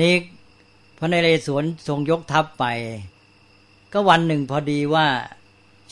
[0.00, 0.14] นี่
[0.98, 2.64] พระนเรศวรทรงยกทัพไป
[3.92, 5.06] ก็วันหนึ่งพอดีว่า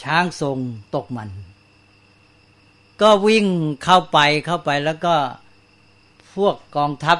[0.03, 0.59] ช้างทรง
[0.95, 1.31] ตกมัน
[3.03, 3.47] ก็วิ่ง
[3.85, 5.15] เข้าไปเข้าไปแล้วก็
[6.35, 7.19] พวกกองทัพ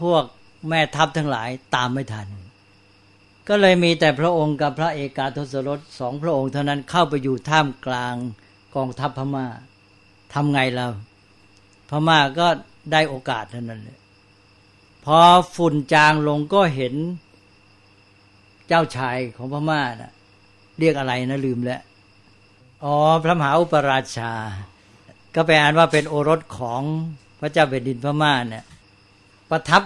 [0.00, 0.24] พวก
[0.68, 2.28] แม่ทัพทั้งหลายตามไม่ทัน
[3.48, 8.14] ก็เลยมีแต่พระองค์กับพระเอกาทศรถสองพระองค์เท่านั้นเข้าไปอยู่ท่ามกลาง
[8.74, 9.46] กองทัพพมา่า
[10.34, 10.86] ทำไงเรา
[11.90, 12.46] พม่าก็
[12.92, 13.98] ได้โอกาสเท่านั้นเลย
[15.04, 15.18] พอ
[15.56, 16.94] ฝุ่นจางลงก็เห็น
[18.68, 20.12] เจ้าชายของพม่านะ
[20.78, 21.80] เรียกอะไรนะลืมแล้ว
[22.86, 24.32] อ๋อ พระมหาอุปราชา
[25.34, 26.82] ก็แปลอ่านว่าเป็นโอรสของ
[27.40, 28.64] พระเจ้าแผ่นดินพม่าเนี่ย
[29.50, 29.82] ประทับ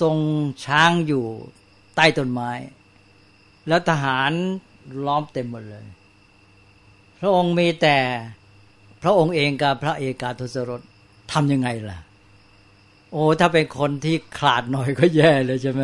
[0.00, 0.18] ทรง
[0.64, 1.24] ช้างอยู่
[1.96, 2.50] ใต้ต้นไม้
[3.68, 4.32] แล้วทหาร
[5.06, 5.86] ล้อมเต็มหมดเลย
[7.20, 7.96] พระองค์มีแต่
[9.02, 10.80] พระองค์เองกับพระเอกาทศรถ
[11.32, 11.98] ทำยังไงล่ะ
[13.12, 15.82] โอ้ ถ้าเป็นคนที่ขาดหน่อยก็แย่เลยใช่ไหม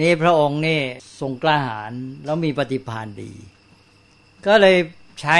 [0.00, 0.80] นี่พระองค์นี่
[1.20, 1.92] ทรงกล้าหาญ
[2.24, 3.32] แล้วมีปฏิภาณดี
[4.46, 4.76] ก็เลย
[5.20, 5.36] ใช้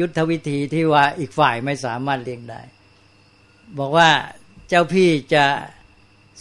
[0.00, 2.60] ยุทธวิธีที่ว่าอีกฝ่ายไม่สามารถเลี้ยงได้
[3.78, 4.10] บอกว่า
[4.68, 5.44] เจ้าพี่จะ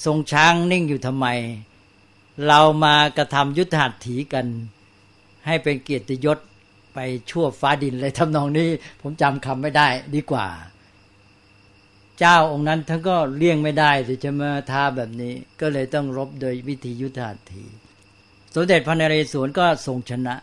[0.05, 1.27] ทรงช้างนิ่งอยู่ทำไม
[2.47, 4.45] เรามากระทำยุทธหัตถีกัน
[5.45, 6.39] ให้เป็นเกียรติยศ
[6.93, 8.69] ไปชั่วฟ้าดินเลยทำนองนี้
[9.01, 10.47] ผมจำคำไม่ได้ดีกว่า
[12.19, 17.63] เจ้าองค์นั้นท่านก็เลี่ยงไม่ได้สิจะมาท้าแบบนี้ ก็เลยต้องรบโดยวิธียุทธาที
[18.53, 20.36] สมเด็จพระนเรศวรก็ทรงชนะ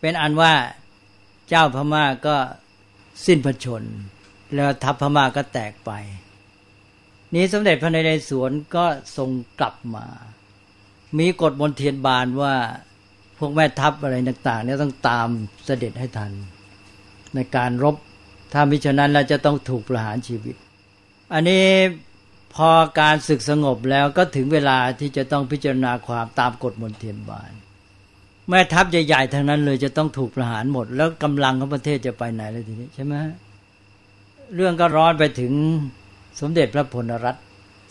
[0.00, 0.52] เป็นอันว่า
[1.54, 2.36] เจ้าพม่าก็
[3.26, 3.82] สิ้นพระชน
[4.54, 5.90] แล้วทัพพม่าก็แตกไป
[7.34, 8.84] นี้สมเด็จพระนเรศวรก็
[9.16, 9.30] ทรง
[9.60, 10.06] กลับมา
[11.18, 12.54] มีกฎบนเทียนบานว่า
[13.38, 15.28] พวกแม่ทัพอะไรต่างๆเนี่ยต้องตาม
[15.64, 16.32] เสด็จให้ทัน
[17.34, 17.96] ในการรบ
[18.52, 20.56] ถ้ามิฉะนั้นเราจะต้องถูกประหารชีวิต
[21.32, 21.64] อันนี้
[22.54, 27.52] พอการศึกสงบแล้วก็ถึงเวลาที่จะต้องพิจารณาความตามกฎมนเทียนบาน
[28.48, 33.14] แม่ทัพใหญ่ๆทั้งนั้นเลยจะต้องถูกประหารหมด แล้วกำลังของประเทศจะไปไหนเลยทีนี้ใช่ไหม
[34.54, 35.52] เรื่องก็ร้อนไปถึง
[36.40, 37.44] สมเด็จพระพลรัตน์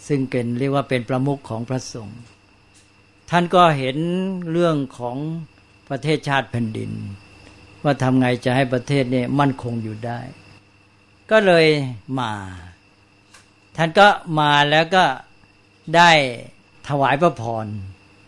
[0.08, 2.20] ซึ่งเป็นเรียกว่าเป็นประมุขของพระสงฆ์
[3.30, 3.98] ท่านก็เห็น
[4.52, 5.18] เรื่องของ
[5.90, 6.92] ประเทศชาติแผ่นดิน
[7.84, 10.20] ว่าทำไงจะให้ประเทศนี่มั่นคงอยู่ได้
[11.32, 11.66] ก็เลย
[12.20, 12.32] มา
[13.78, 14.08] ท่านก็
[14.40, 15.04] มาแล้วก็
[15.96, 16.12] ได้
[16.88, 17.66] ถวายพระพร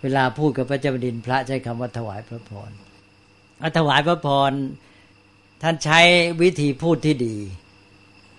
[0.03, 2.71] เวลาพูดกับพระเจ้าแผ่นดินพระใช้คำว่าถวายพระพร
[3.77, 4.51] ถวายพระพร
[5.61, 5.99] ท่านใช้
[6.41, 7.35] วิธีพูดที่ดี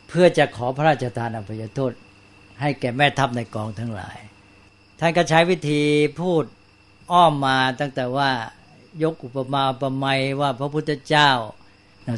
[0.08, 1.92] เพื่อจะขอพระราชทานอภัยโทษ
[2.60, 4.16] ให้แก่แม่ทัพในกองทั้งหลาย
[5.00, 5.82] ท่านก็ใช้วิธี
[6.20, 6.44] พูด
[7.12, 8.30] อ้อมมาตั้งแต่ว่า
[9.02, 11.30] ยกอุปมาประไมยว่าพระพุทธเจ้า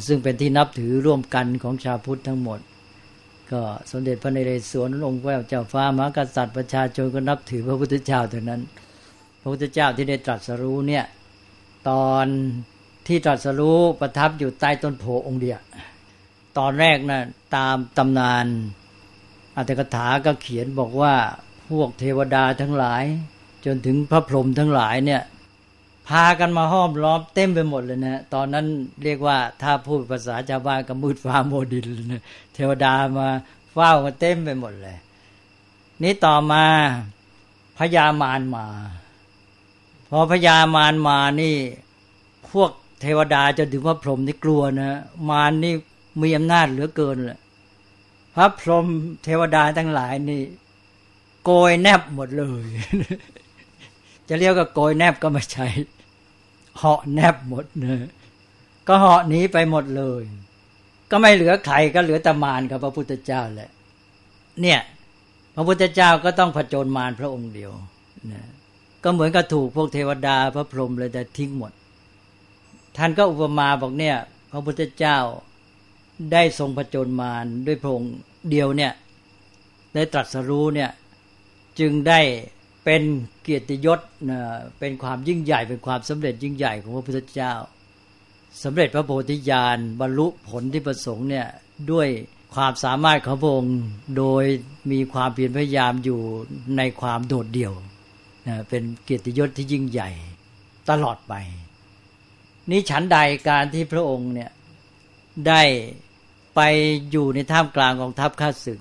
[0.07, 2.59] ซึ่งเป็นที่นับถือร่วมกันของชาวพุทธทั้งหมด
[3.51, 8.61] ก็สมเด็จพระนเรศวรองค์พระเจ้าฟ้ามหากษัตริย์ประชาชนก็นับถือพระพุทธเจ้าเท่านั้น
[9.47, 11.05] ระพุทธเจ้าที่ได้ตรัสรู้เนี่ย
[11.89, 12.25] ตอน
[13.07, 15.59] ที่ตรัสรู้ประทับอยู่ใต้ต้นโพองค์เดียว
[16.57, 17.23] ตอนแรกนะ่ะ
[17.55, 18.45] ตามตำนาน
[19.57, 21.13] อัตถกถาก็เขียนบอกว่า
[21.69, 23.03] พวกเทวดาทั้งหลาย
[23.65, 25.21] จนถึงพระพรหมทั้งหลายเนี่ย
[26.09, 28.65] พากันมาห้อมล้อมเต็มไปหมดเลยนะตอนนั้น
[29.03, 32.21] เรียกว่าถ้าพูดภาษาชาวบ้านก็มืดฟ้าโมดินนะ
[32.53, 33.27] เทวดามา
[33.73, 34.97] เฝ้ากันเต็มไปหมดเลย
[36.03, 36.63] นี้ต่อมา
[37.77, 38.65] พญามารมา
[40.09, 41.55] พอพญามารมานี่
[42.51, 44.99] พวกเทวดาจนถึงพระพรหมนี่กลัวนะ
[45.29, 45.73] มารนี่
[46.21, 47.39] มีอำนาจเหลือเกินเลย
[48.35, 48.85] พระพรหม
[49.23, 50.43] เทวดาทั้งหลายนี่
[51.45, 52.65] โกยแนบหมดเลย
[54.29, 55.67] จะเรียกว่าโกยแนบก็ไม่ใช่
[56.77, 58.01] เหาะแนบหมดเนย
[58.87, 60.23] ก็เหาะหนีไปหมดเลย
[61.11, 63.69] ก็ไม่เหลือใครก็เหลือตมานกับพระพุทธเจ้าแหละ
[64.61, 64.79] เนี่ย
[65.55, 67.71] พระพุทธเจ้าก็ต้องผจญมารพระองค์เดียว
[68.31, 68.43] นะ
[69.09, 71.71] ก็เหมือนกับถูกพวกเทวดาพระพรหมเลยแต่ทิ้งหมด
[72.97, 74.15] ท่านก็อุปมาบอกเนี่ย
[74.51, 75.17] พระพุทธเจ้า
[76.33, 78.13] ได้ทรงผจญมารด้วยพระองค์
[78.49, 78.91] เดียวเนี่ย
[79.95, 80.91] ได้ตรัสรู้เนี่ย
[81.79, 82.19] จึงได้
[82.83, 83.03] เป็น
[83.41, 83.99] เกียรติยศ
[84.79, 87.53] เป็นความยิ่งใหญ่เป็นความสำเร็จยิ่งใหญ่ของพระพุทธเจ้า
[88.63, 91.47] สำเร็จพระโพธิญาณบรรลุผลที่ประสงค์เนี่ย
[91.91, 92.07] ด้วย
[92.55, 93.77] ความสามารถของพระองค์
[94.17, 94.43] โดย
[94.91, 96.19] มีความเพียรพยายามอยู่
[96.77, 97.73] ในความโดดเดี่ยว
[98.69, 100.09] เป็นเกียรติยศที่ยิ่งใหญ่
[100.89, 101.33] ตลอดไป
[102.69, 103.17] นี้ฉันใด
[103.49, 104.51] การที่พระองค์เนี่ย
[105.47, 105.61] ได้
[106.55, 106.61] ไป
[107.11, 108.79] อยู่ในท่ามกลางกองทัพข้าศึก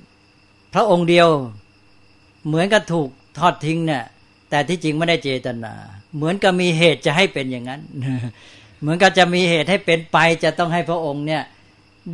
[0.74, 1.28] พระองค์เดียว
[2.46, 3.08] เหมือนกับถูก
[3.38, 4.04] ทอดทิ้งเนี่ย
[4.50, 5.74] แต่ที่จริงไม่ได้เจตนา
[6.16, 7.80] เหมือนกับมีเหตุจะให้เป็นอย่างนั้น
[8.80, 11.42] เหมือนกับจะมีเหตุให้เป็นไป จะต้องให้พระองค์เนี่ย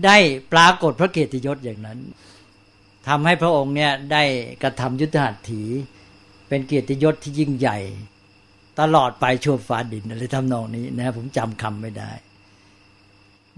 [0.05, 0.17] ได้
[0.53, 1.99] ปรากฏพระเกียรติยศอย่างนั้น
[3.09, 4.23] ทำให้พระองค์เนี่ยได้
[4.63, 5.63] กระทำยุทธหัตถี
[6.55, 7.79] เป็นเกียรติยศที่ยิ่งใหญ่
[8.81, 12.11] ตลอดไปชั่วฟ้าดินอะไรทำนองนี้นะผมจำคำไม่ได้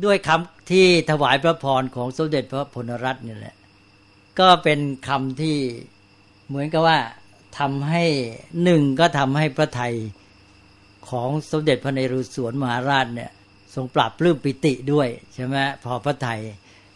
[0.05, 3.57] ด้วยคำที่ถวายพระพรของสมเด็จพระพลรัตน์นี่แหละ
[4.39, 5.57] ก็เป็นคำที่
[6.49, 6.99] เหมือนกับว่า
[7.59, 8.05] ทำให้
[8.63, 9.95] หนึ่งก็ทำให้พระไทย
[11.11, 13.31] ของสมเด็จพระนเรศวรมหาราชเนี่ย
[13.75, 16.41] ทรงปรับปลื้มปิติด้วยใช่ไหมพอพระไทย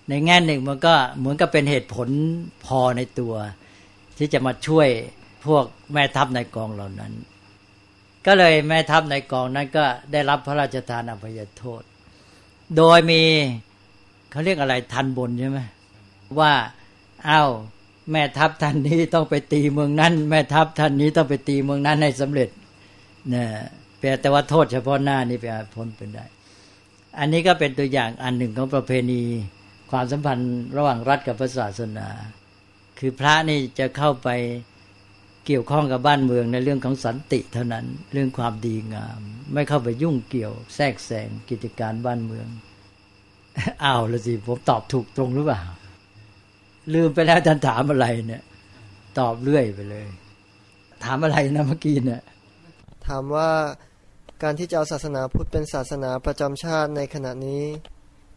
[0.09, 2.09] ในแง่หนึ่งมันก็เหมือนกับเป็นเหตุผล
[2.67, 3.35] พอในตัว
[4.17, 4.89] ที่จะมาช่วย
[5.49, 7.13] พวกแม่ทัพในกองเหล่านั้น
[8.27, 11.83] ก็เลยแม่ทัพในกองนั้นก็ได้รับพระราชทานอภัยโทษ
[12.77, 13.23] โดยมี
[14.31, 15.61] เขาเรียกอะไรทันบนใช่ไหม
[16.39, 16.53] ว่า
[17.29, 17.51] อา้าว
[18.11, 22.49] แม่ทัพท่านนี้ต้องไปตีเมืองนั้น แม่ทัพท่านนี้ต้องไปตีเมืองนั้นให้สำเร็จ
[23.31, 23.49] เนี่ย
[24.21, 25.45] แต่ว่าโทษเฉพาะหน้านี่ไป
[25.75, 26.25] พ้นเป็นได้
[27.19, 29.23] อันนี้ก็เป็นตัวอย่างอันหนึ่งของประเพณี
[29.91, 32.09] ความสัมพันธ์ระหว่างรัฐกับศาสนา
[32.99, 34.29] คือพระนี่จะเข้าไป
[35.49, 39.21] เกี่ยวข้องกับบ้านเมืองในเรื่องของสันติเท่านั้น เรื่องความดีงาม
[39.55, 42.49] ไม่เข้าไปยุ่งเกี่ยว แทรกแซงกิจการบ้านเมือง
[43.85, 45.63] อ้าวละสิผมตอบถูกตรงหรือเปล่า
[46.95, 48.43] ลืมไปแล้วท่านถามอะไรเนี่ย
[49.19, 50.07] ตอบเรื่อยไปเลย
[51.05, 52.23] ถามอะไรนะเมื่อกี้เนี่ย
[53.07, 53.51] ถามว่า
[54.43, 57.63] การที่จะเอาศาสนาพุทธเป็นศาสนาประจำชาติในขณะนี้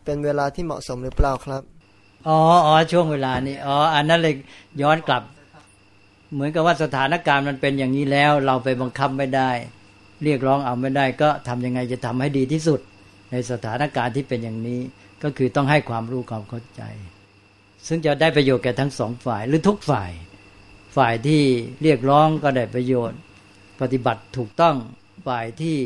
[0.05, 1.61] เป็นเวลาที่เหมาะสมหรือเปล่าครับ
[2.27, 4.35] อ๋ออ๋อช่วงเวลานี้อ๋ออันนั้นเลย
[4.81, 5.23] ย้อนกลับ
[6.33, 9.51] เหมือนกับว่าสถานการณ์มันเป็นอย่างนี้แล้ว เราไปบังคับไม่ได้
[10.23, 12.79] เรียกร้องเอาไม่ได้ ก็ทำยังไงจะทำให้ดีที่สุด
[13.31, 14.79] ในสถานการณ์ที่เป็นอย่างนี้
[15.23, 16.81] ก็คือต้องให้ความรู้ความเข้าใจ
[17.87, 20.11] ซึ่งจะได้ประโยชน์แก่ทั้งสองฝ่ายหรือทุกฝ่าย
[20.97, 21.43] ฝ่ายที่
[21.83, 23.19] เรียกร้องก็ได้ประโยชน์
[23.81, 24.75] ปฏิบัติถูกต้อง
[25.27, 25.77] ฝ่ายที่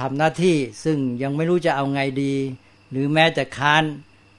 [0.00, 2.34] ทำหน้าที่ซึ่งยังไม่รู้จะเอาไงดี
[2.90, 3.82] หรือแม้แต่ค้าน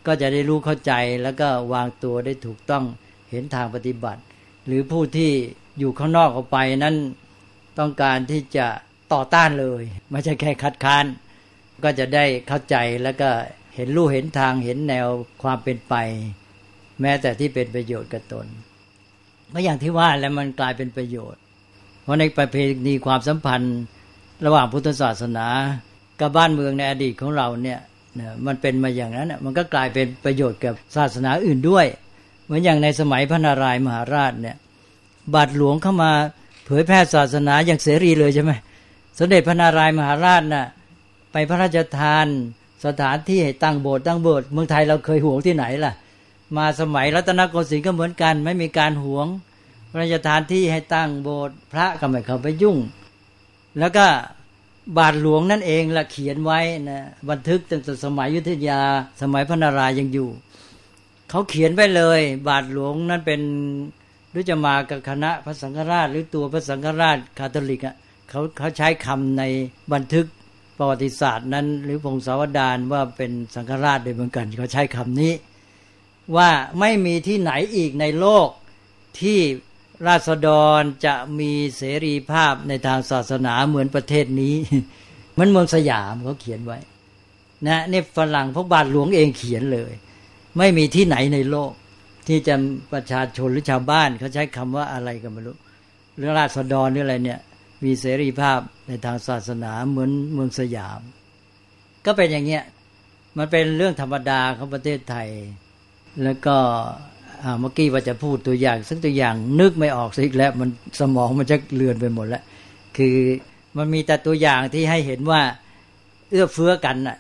[0.08, 0.94] ก็จะได้รู้เข้าใจ
[1.24, 2.84] แล้วก็วางตัวได้ถูกต้อง
[3.30, 4.22] เห็นทางปฏิบัติ
[4.66, 5.32] หรือผู้ที่
[5.80, 6.96] อยู่ข้างนอกออกไปนั้น
[7.80, 8.68] ต้องการที่จะ
[9.14, 11.06] ต่อต้านเลย ไม่ใช่แค่คัดค้าน
[11.84, 13.30] ก็จะได้เข้าใจแล้วก็
[13.76, 15.08] เห็นรูเห็นทางเห็นแนว
[15.44, 15.96] ความเป็นไป
[17.02, 18.48] แม้แต่ที่เป็นประโยชน์กับตน
[19.54, 21.42] ก็อย่างที่ว่าแล้วมันกลายเป็นประโยชน์
[22.04, 22.56] เพราะในประเพ
[22.88, 23.80] ณีความสัมพันธ์
[24.46, 25.48] ระหว่างพุทธศาสนา
[26.20, 27.80] กับบ้านเมืองในอดีตของเราเนี่ย
[28.48, 31.86] มันเป็นมาอย่างนั้นมันก็กลายเป็นประโยชน์กับศาสนาอื่นด้วย
[32.52, 34.58] มือนอย่างในสมัยพระนารายมหาราชเนี่ย
[35.34, 36.12] บาทหลวงเข้ามา
[36.66, 38.52] เผยแพร่ศาสนาอย่างเสรีเลยใช่ไหม
[39.20, 40.68] สมเด็จพระนารายมหาราชน่ะ
[41.32, 42.26] ไปพระราชทาน
[42.86, 45.94] สถานที่ให้ตั้งโบสถ์ตั้งโบสถ์เมืองไทยเราเคยห่วงที่ไหนล่ะ
[46.58, 49.28] มาสมัยรัตนโกสินทร์ก็เหมือนกัน ไม่มีการหวง
[49.92, 52.78] พระราชทานที่ให้ตั้งโบสถ์พระก็ไม่เข้าไปยุ่ง
[53.80, 54.06] แล้วก็
[54.98, 58.82] บาทหลวงนั่นเองละเขียนไว้นะบันทึกตั้งแต่สมัยยุทธยา
[59.22, 60.30] สมัยพระนารายยังอยู่
[61.32, 63.42] เขาเขียนไว้เลย บาทหลวงนั้นเป็น
[64.32, 67.96] หรือจะมากับคณะพระสังฆราช หรือตัวพระสังฆราชคาทอลิกอะ
[68.30, 69.44] เขาเขาใช้คำใน
[69.94, 70.26] บันทึก
[70.78, 75.34] ประวัติศาสตร์นั้น หรือพงศาวดารว่าเป็นสังฆราชโดยเหมือนกันเขาใช้คำนี้
[76.36, 78.48] ว่าไม่มีที่ไหนอีกในโลก
[79.20, 79.40] ที่
[80.08, 84.56] ราษฎรจะมีเสรีภาพในทางศาสนาเหมือนประเทศนี้
[85.42, 86.80] มือนเมืองสยามเขาเขียนไว้
[87.68, 89.92] นะเนี่ยฝรั่งพวกบาทหลวงเองเขียนเลย
[90.58, 91.72] ไม่มีที่ไหนในโลก
[92.28, 92.56] ที่จะ
[92.94, 95.56] ประชาชนหรือชาวบ้านเขาใช้คำว่าอะไรกันไม่รู้
[96.18, 97.40] เรื่องราษฎรหรืออะไรเนี่ย
[97.84, 101.02] มีเสรีภาพในทางศาสนาเหมือนเมืองสยาม
[102.06, 102.64] ก็เป็นอย่างเงี้ย
[103.38, 105.28] มันเป็นเรื่องธรรมดาของประเทศไทย
[106.24, 106.56] แล้วก็
[107.60, 112.44] เมื่อกี้ว่าจะพูดตัวอย่าง ซึ่งตัวอย่างนึกไม่ออกสิแล้วมันสมองมันจะเลือนไปหมดแล้ว
[112.98, 113.16] คือ
[113.78, 115.42] มันมีแต่ตัวอย่างที่ให้เห็นว่า
[116.30, 117.18] เอื้อเฟื้อกันน่ะ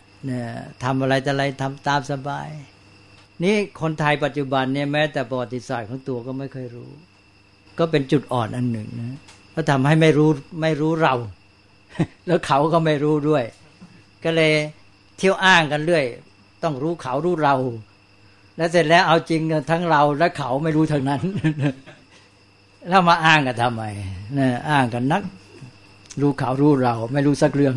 [0.83, 2.47] ทำอะไรแต่อะไรทำตามสบาย
[3.43, 6.91] นี่คนไทยปัจจุบันเนี่ยแม้แต่ประวัติศาสตร์ของตัวก็ไม่เคยรู้
[7.79, 9.17] ก็เป็นจุดอ่อนอันหนึ่งนะ
[9.55, 10.29] ก็ทำให้ไม่รู้
[10.61, 11.13] ไม่รู้เรา
[12.27, 13.43] แล้วเขาก็ไม่รู้ด้วย
[14.23, 14.53] ก็เลย
[15.17, 16.05] เที่ยวอ้างกันเรื่อย
[16.63, 17.55] ต้องรู้เขารู้เรา
[18.57, 21.21] แล้วเสร็จแล้วเอาจริงทั้งเราและเขาไม่รู้ทางนั้น
[22.89, 23.83] แล้วมาอ้างกันทำไม
[24.37, 25.23] นะอ้างกันนัก
[26.21, 27.75] รู้เขารู้เรา ไม่รู้สักเรื่อง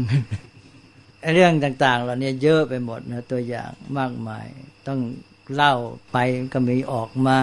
[1.35, 4.47] เรื่องต่าง ๆ เราเนี่ยเยอะไปหมดนะตัวอย่างมากมาย
[4.87, 4.99] ต้อง
[5.55, 5.75] เล่า
[6.13, 6.17] ไป
[6.53, 7.37] ก็มีออกมา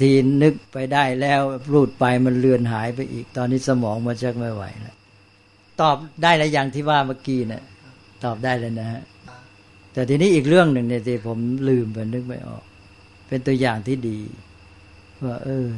[0.00, 0.10] ที
[0.42, 1.40] นึกไปได้แล้ว
[1.72, 4.96] รูดไปมันเลือนหายไปอีก ตอนนี้สมองมันชักไม่ไหวแล้ว
[5.80, 7.62] ตอบได้แล้วอย่างที่ว่าเมื่อกี้เนะี่ย
[8.24, 9.02] ตอบได้แล้วนะฮะ
[9.92, 12.64] แต่ทีนี้อีกเรื่องหนึ่งเนี่ยที่ผมลืมไปนึกไม่ออก
[13.28, 14.20] เป็นตัวอย่างที่ดี
[15.24, 15.68] ว่า เออ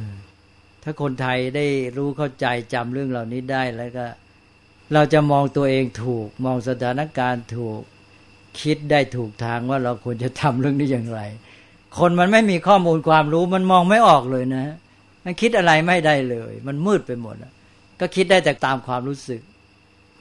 [0.83, 1.65] ถ้าคนไทยได้
[1.97, 4.05] รู้เข้าใจจำเรื่องเหล่านี้ได้แล้วก็
[4.93, 7.81] เราจะมองตัวเองถูก มองสถานการณ์ถูก
[8.61, 11.21] คิดได้ถูกทางว่าเราควรจะทำเรื่องนี้อย่างไร
[11.97, 14.65] คนมันไม่มีข้อมูลความรู้มันมองไม่ออกเลยนะ
[15.23, 17.35] มันคิดอะไรไม่ได้เลย มันมืดไปหมด
[17.99, 19.41] ก็คิดได้แต่ตามความรู้สึก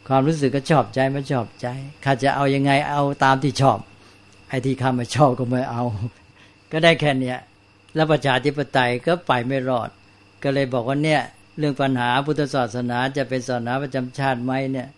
[0.08, 1.66] ความรู้สึกก็ชอบใจไม่ชอบใจ
[2.04, 3.78] ข้าจะเอายังไงเอาตามที่ชอบ
[4.48, 5.84] ไอ้ที่ข้าไม่ชอบก็ไม่เอา
[6.72, 7.38] ก็ได้แค่เนี้ย
[7.94, 9.90] แล้วประชาธิปไตยก็ไปไม่รอด
[10.42, 11.20] ก็เลยบอกว่าเนี่ย
[11.58, 14.88] เรื่องปัญหาพุทธศาสนาจะเป็นศาสนาประจำชาติไหมเนี่ย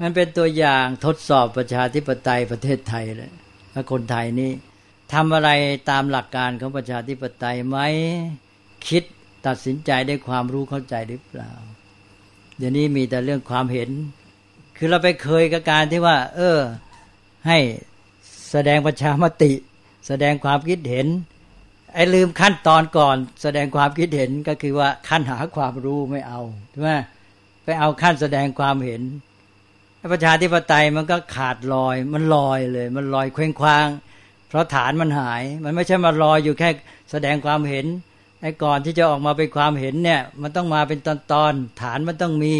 [0.00, 3.32] มันเป็นตัวอย่างทดสอบประชาธิปไตยประเทศไทยเลย
[3.72, 4.52] ว่าคนไทยนี่
[5.12, 5.50] ทำอะไร
[5.90, 7.78] ตามหลักการของประชาธิปไตยไหม
[8.88, 9.02] คิด
[9.46, 11.52] ตัดสินใจได้ความรู้เข้าใจหรือเปล่า
[12.58, 13.90] เดี๋ยวนี้มีแต่เรื่องความเห็น
[14.76, 16.58] คือเราไปเคยกับการที่ว่า เออ
[17.46, 17.58] ให้
[18.50, 19.52] แสดงประชามติ
[20.08, 21.06] แสดงความคิดเห็น
[21.94, 26.40] ไอ้ลืมขั้นตอนก่อน แสดงความคิดเห็นก็คือว่าขั้นหาความรู้ไม่เอา
[26.70, 26.90] ใช่ไหม
[27.64, 29.02] ไปเอาขั้นแสดงความเห็น
[30.12, 33.86] ประชาธิปไตยมันก็ขาดลอย มันลอยเลย มันลอยเคว้งคว้าง
[34.48, 36.70] เพราะฐานมันหาย มันไม่ใช่มาลอยอยู่แค่
[37.10, 37.86] แสดงความเห็น
[38.42, 42.54] ไอ้ก่อนที่จะออกมาเป็นความเห็นเนี่ย มันต้องมาเป็นตอนตอนฐานมันต้องมี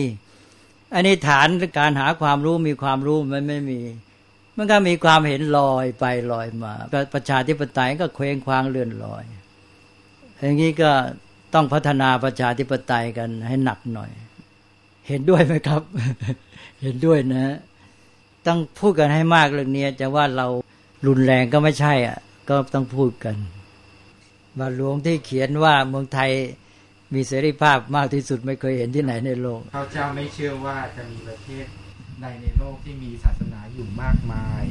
[0.95, 3.81] อันนี้ฐานการหาความรู้มีความรู้มันไม่มี
[4.57, 6.73] มันก็มีความเห็นลอยไปลอยมา
[7.15, 9.25] ประชาธิปไตยก็เคว้งคว้างเลื่อนลอย
[10.41, 10.91] อย่างนี้ก็
[11.55, 14.11] ต้องพัฒนาประชาธิปไตยกันให้หนักหน่อย
[15.09, 15.83] เห็นด้วยไหมครับ
[16.83, 17.47] เห็นด้วยนะ
[18.47, 20.47] ต้องพูดกันให้มากเรื่องนี้จะว่าเรา
[21.07, 22.19] รุนแรงก็ไม่ใช่อะ
[22.49, 23.37] ก็ต้องพูดกัน
[24.59, 26.31] บาทหลวงที่เขียนว่าเมืองไทย
[27.15, 31.67] มีเสรีภาพมากที่สุดไม่เคยเห็นที่ไหนในโลกเขาเจ้าไม่เชื่อว่าจะมีประเทศ
[32.21, 34.63] ใดในโลกที่มีศาสนาอยู่มากมาย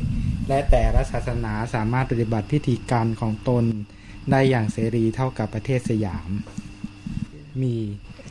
[0.47, 3.63] และแต่ละศาสนาสามารถปฏิบัติพิธีการของตน
[4.31, 6.29] ได้อย่างเสรีเท่ากับประเทศสยาม
[7.61, 7.75] มี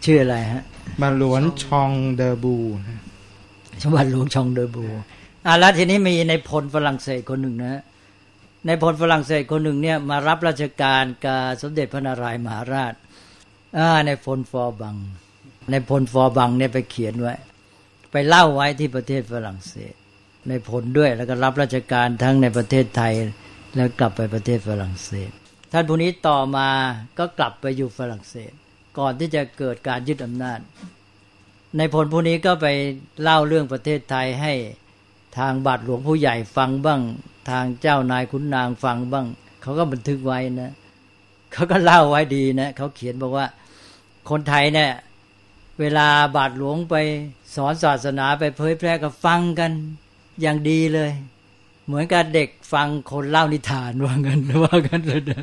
[0.04, 0.62] ชื่ออะไรฮะ
[1.00, 2.56] บาหลวงชองเดอบู
[3.82, 4.86] ชบันหลวงชองเดอบู
[5.46, 7.82] อะแล้วทีนี้มีในพลฝรั่งเศสคนหนึ่งนะ
[8.66, 12.94] ในพลฝรั่งเศสคนหนึ่งเนี่ยมารับราชการกับสมเด็จพระนารายณ์มหาราช
[14.06, 14.96] ในพลฟอบัง
[15.70, 17.34] ในพลฟอบังเนี่ยไปเขียนไว้
[18.12, 19.94] ไปเล่าไว้ที่ประเทศฝรั่งเศส
[20.48, 23.12] ในผลด้วยแล้วก็รับราชการทั้งในประเทศไทย
[23.76, 25.30] แล้วกลับไปประเทศฝรั่งเศส
[25.72, 26.68] ท่านผู้นี้ต่อมา
[27.18, 28.52] ก็กลับไปอยู่ฝรั่งเศส
[28.98, 30.58] ก่อนที่จะเกิดการยึดอำนาจ
[31.76, 32.66] ในผลผู้นี้ก็ไป
[33.22, 34.52] เล่าเรื่องประเทศไทยให้
[35.38, 37.00] ทางบาทหลวงผู้ใหญ่ฟังบ้าง
[37.50, 39.26] ทางเจ้านายขุนนางฟังบ้าง
[39.62, 40.72] เขาก็บันทึกไว้นะ
[41.52, 43.46] เขาก็เล่าไว้ดีนะเขาเขียนบอกว่า
[44.30, 44.92] คนไทยเนี่ย
[45.80, 46.94] เวลาบาทหลวงไป
[47.54, 49.70] สอนศาสนาไปเผยแพร่ก็ฟังกัน
[50.40, 51.10] อย่างดีเลย
[51.86, 55.42] เหมือนกับเด็กฟังคนเล่านิทานว่างันว่ากันเลยนะ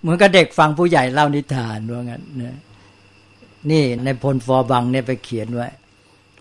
[0.00, 2.56] เหมือนกับเด็กฟังผู้ใหญ่เล่านิทานว่างันนะ
[3.70, 5.68] นี่ในพลฟอบังเนี่ยไปเขียนไว้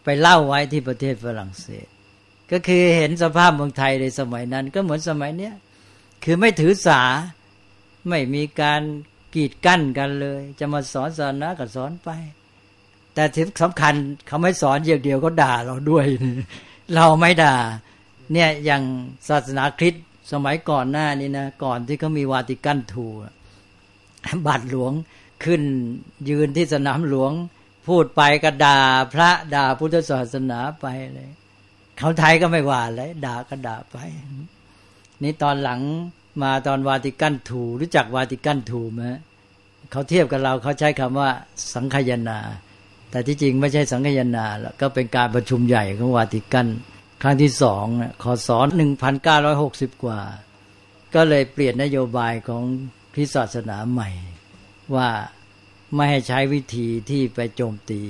[0.04, 1.88] ไปเล่าไว้ที่ประเทศฝรั่งเศส
[2.52, 5.54] ก็คือเห็นสภาพเมืองไทยในสมัยนั้น ก็เหมือนสมัยเนี้ย
[6.24, 7.02] คือไม่ถือสา
[8.10, 8.82] ไม่มีการ
[9.36, 12.10] กีดกั้นกันเลย จะมาสอนศาสนาก็สอนไป
[13.14, 13.94] แต่ที่สำคัญ
[14.28, 16.06] เขาไม่สอนอย่างเดียวก็ด่าเราด้วย
[16.96, 17.56] เราไม่ด่า
[18.34, 18.84] เนี่ยอย่าง
[19.30, 23.06] ศาสนาคริสต์สมัยก่อนหน้านี้นะก่อนที่เขามีวาติกันทู
[24.46, 24.94] บาทหลวง
[25.44, 25.62] ขึ้น
[26.30, 27.32] ยืนที่สนามหลวง
[27.88, 28.80] พูดไปก็ด่า
[29.14, 31.30] พระด่าพุทธศาสนาไปเลย
[31.98, 33.98] เขาไทยก็ไม่ว่าเลยด่าก็ด่าไป
[35.24, 35.82] นี่ตอนหลัง
[36.44, 39.04] มาตอนวาติกันถูรู้จักวาติกันถูไหม
[39.92, 41.30] เขาเทียบกับเราเขาใช้คำว่า
[41.74, 42.40] สังคยนา
[43.12, 46.68] แต่ที่จริงไม่ใช่สังคยนาแล้วก็เป็นการประชุมใหญ่ของวาติกัน
[47.22, 47.86] ครั้งที่สอง
[48.24, 50.22] ขอสอนหนึ่งพันเก้าร้อยหกสิบกว่า
[51.16, 52.64] ก็เลยเปลี่ยนนโยบายของ
[53.14, 54.10] พิศาสนาใหม่
[54.96, 55.10] ว่า
[55.96, 58.02] ไม่ให้ใช้วิธีที่ไปโจมตี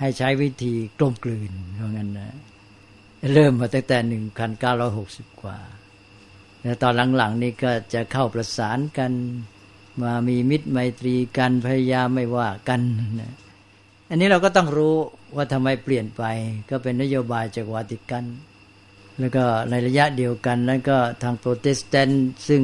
[0.00, 2.32] ให้ใช้วิธีกลมกลืนเพราะงั้นนะ
[3.32, 5.58] เริ่มมาตั้งแต่หนึ่งพันเก้าร้อยหกสิบกว่า
[6.62, 9.12] แล้วตอนหลังๆนี่ก็จะเข้าประสานกัน
[10.02, 12.80] มามีมิตรไมตรีกันพยายามไม่ว่ากัน
[13.20, 13.32] นะ
[14.10, 14.94] อันนี้เราก็ต้องรู้
[15.36, 16.22] ว่าทำไมเปลี่ยนไป
[16.70, 18.24] ก็เป็นนโยบายจากวาติกัน
[19.20, 22.62] แล้วก็ในระยะเดียวกันนั้นก็ทางโปรเตสแตนต์ซึ่ง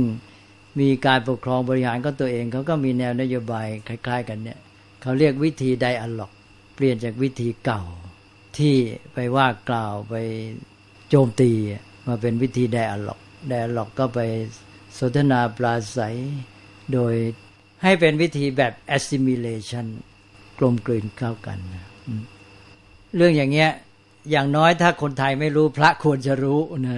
[0.81, 4.59] มีการปกครองบริหารก็ตัวเองเขาก็มีแนวนโยบายคล้าย ๆ กันเนี่ย
[5.03, 6.33] เขาเรียกวิธีไดอะล็อก
[6.75, 7.83] เปลี่ยนจากวิธีเก่า
[8.59, 8.77] ที่
[9.15, 10.15] ไปว่ากล่าวไป
[11.09, 11.53] โจมตี
[12.07, 14.21] มาเป็นวิธีไดอะล็อกไดอะล็อกก็ไป
[14.99, 16.17] สนทนาปราศัย
[16.93, 17.15] โดย
[17.83, 19.87] ให้เป็นวิธีแบบ assimilation
[20.59, 21.59] กลมกลืนเข้ากัน
[23.17, 23.71] เรื่องอย่างเงี้ย
[24.31, 26.97] อย่างน้อยถ้าคนไทยไม่รู้พระควรจะรู้นะ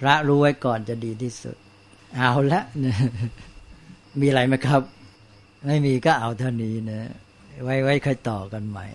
[0.00, 1.56] พระรู้ไว้ก่อนจะดีที่สุด
[2.16, 2.96] เอาละนะ
[4.20, 4.82] มีอะไรไหมครับ
[5.66, 7.00] ไม่มีก็เอาเท่านี้นะ
[7.62, 8.86] ไว้ไว้ค่อยต่อกันใหม่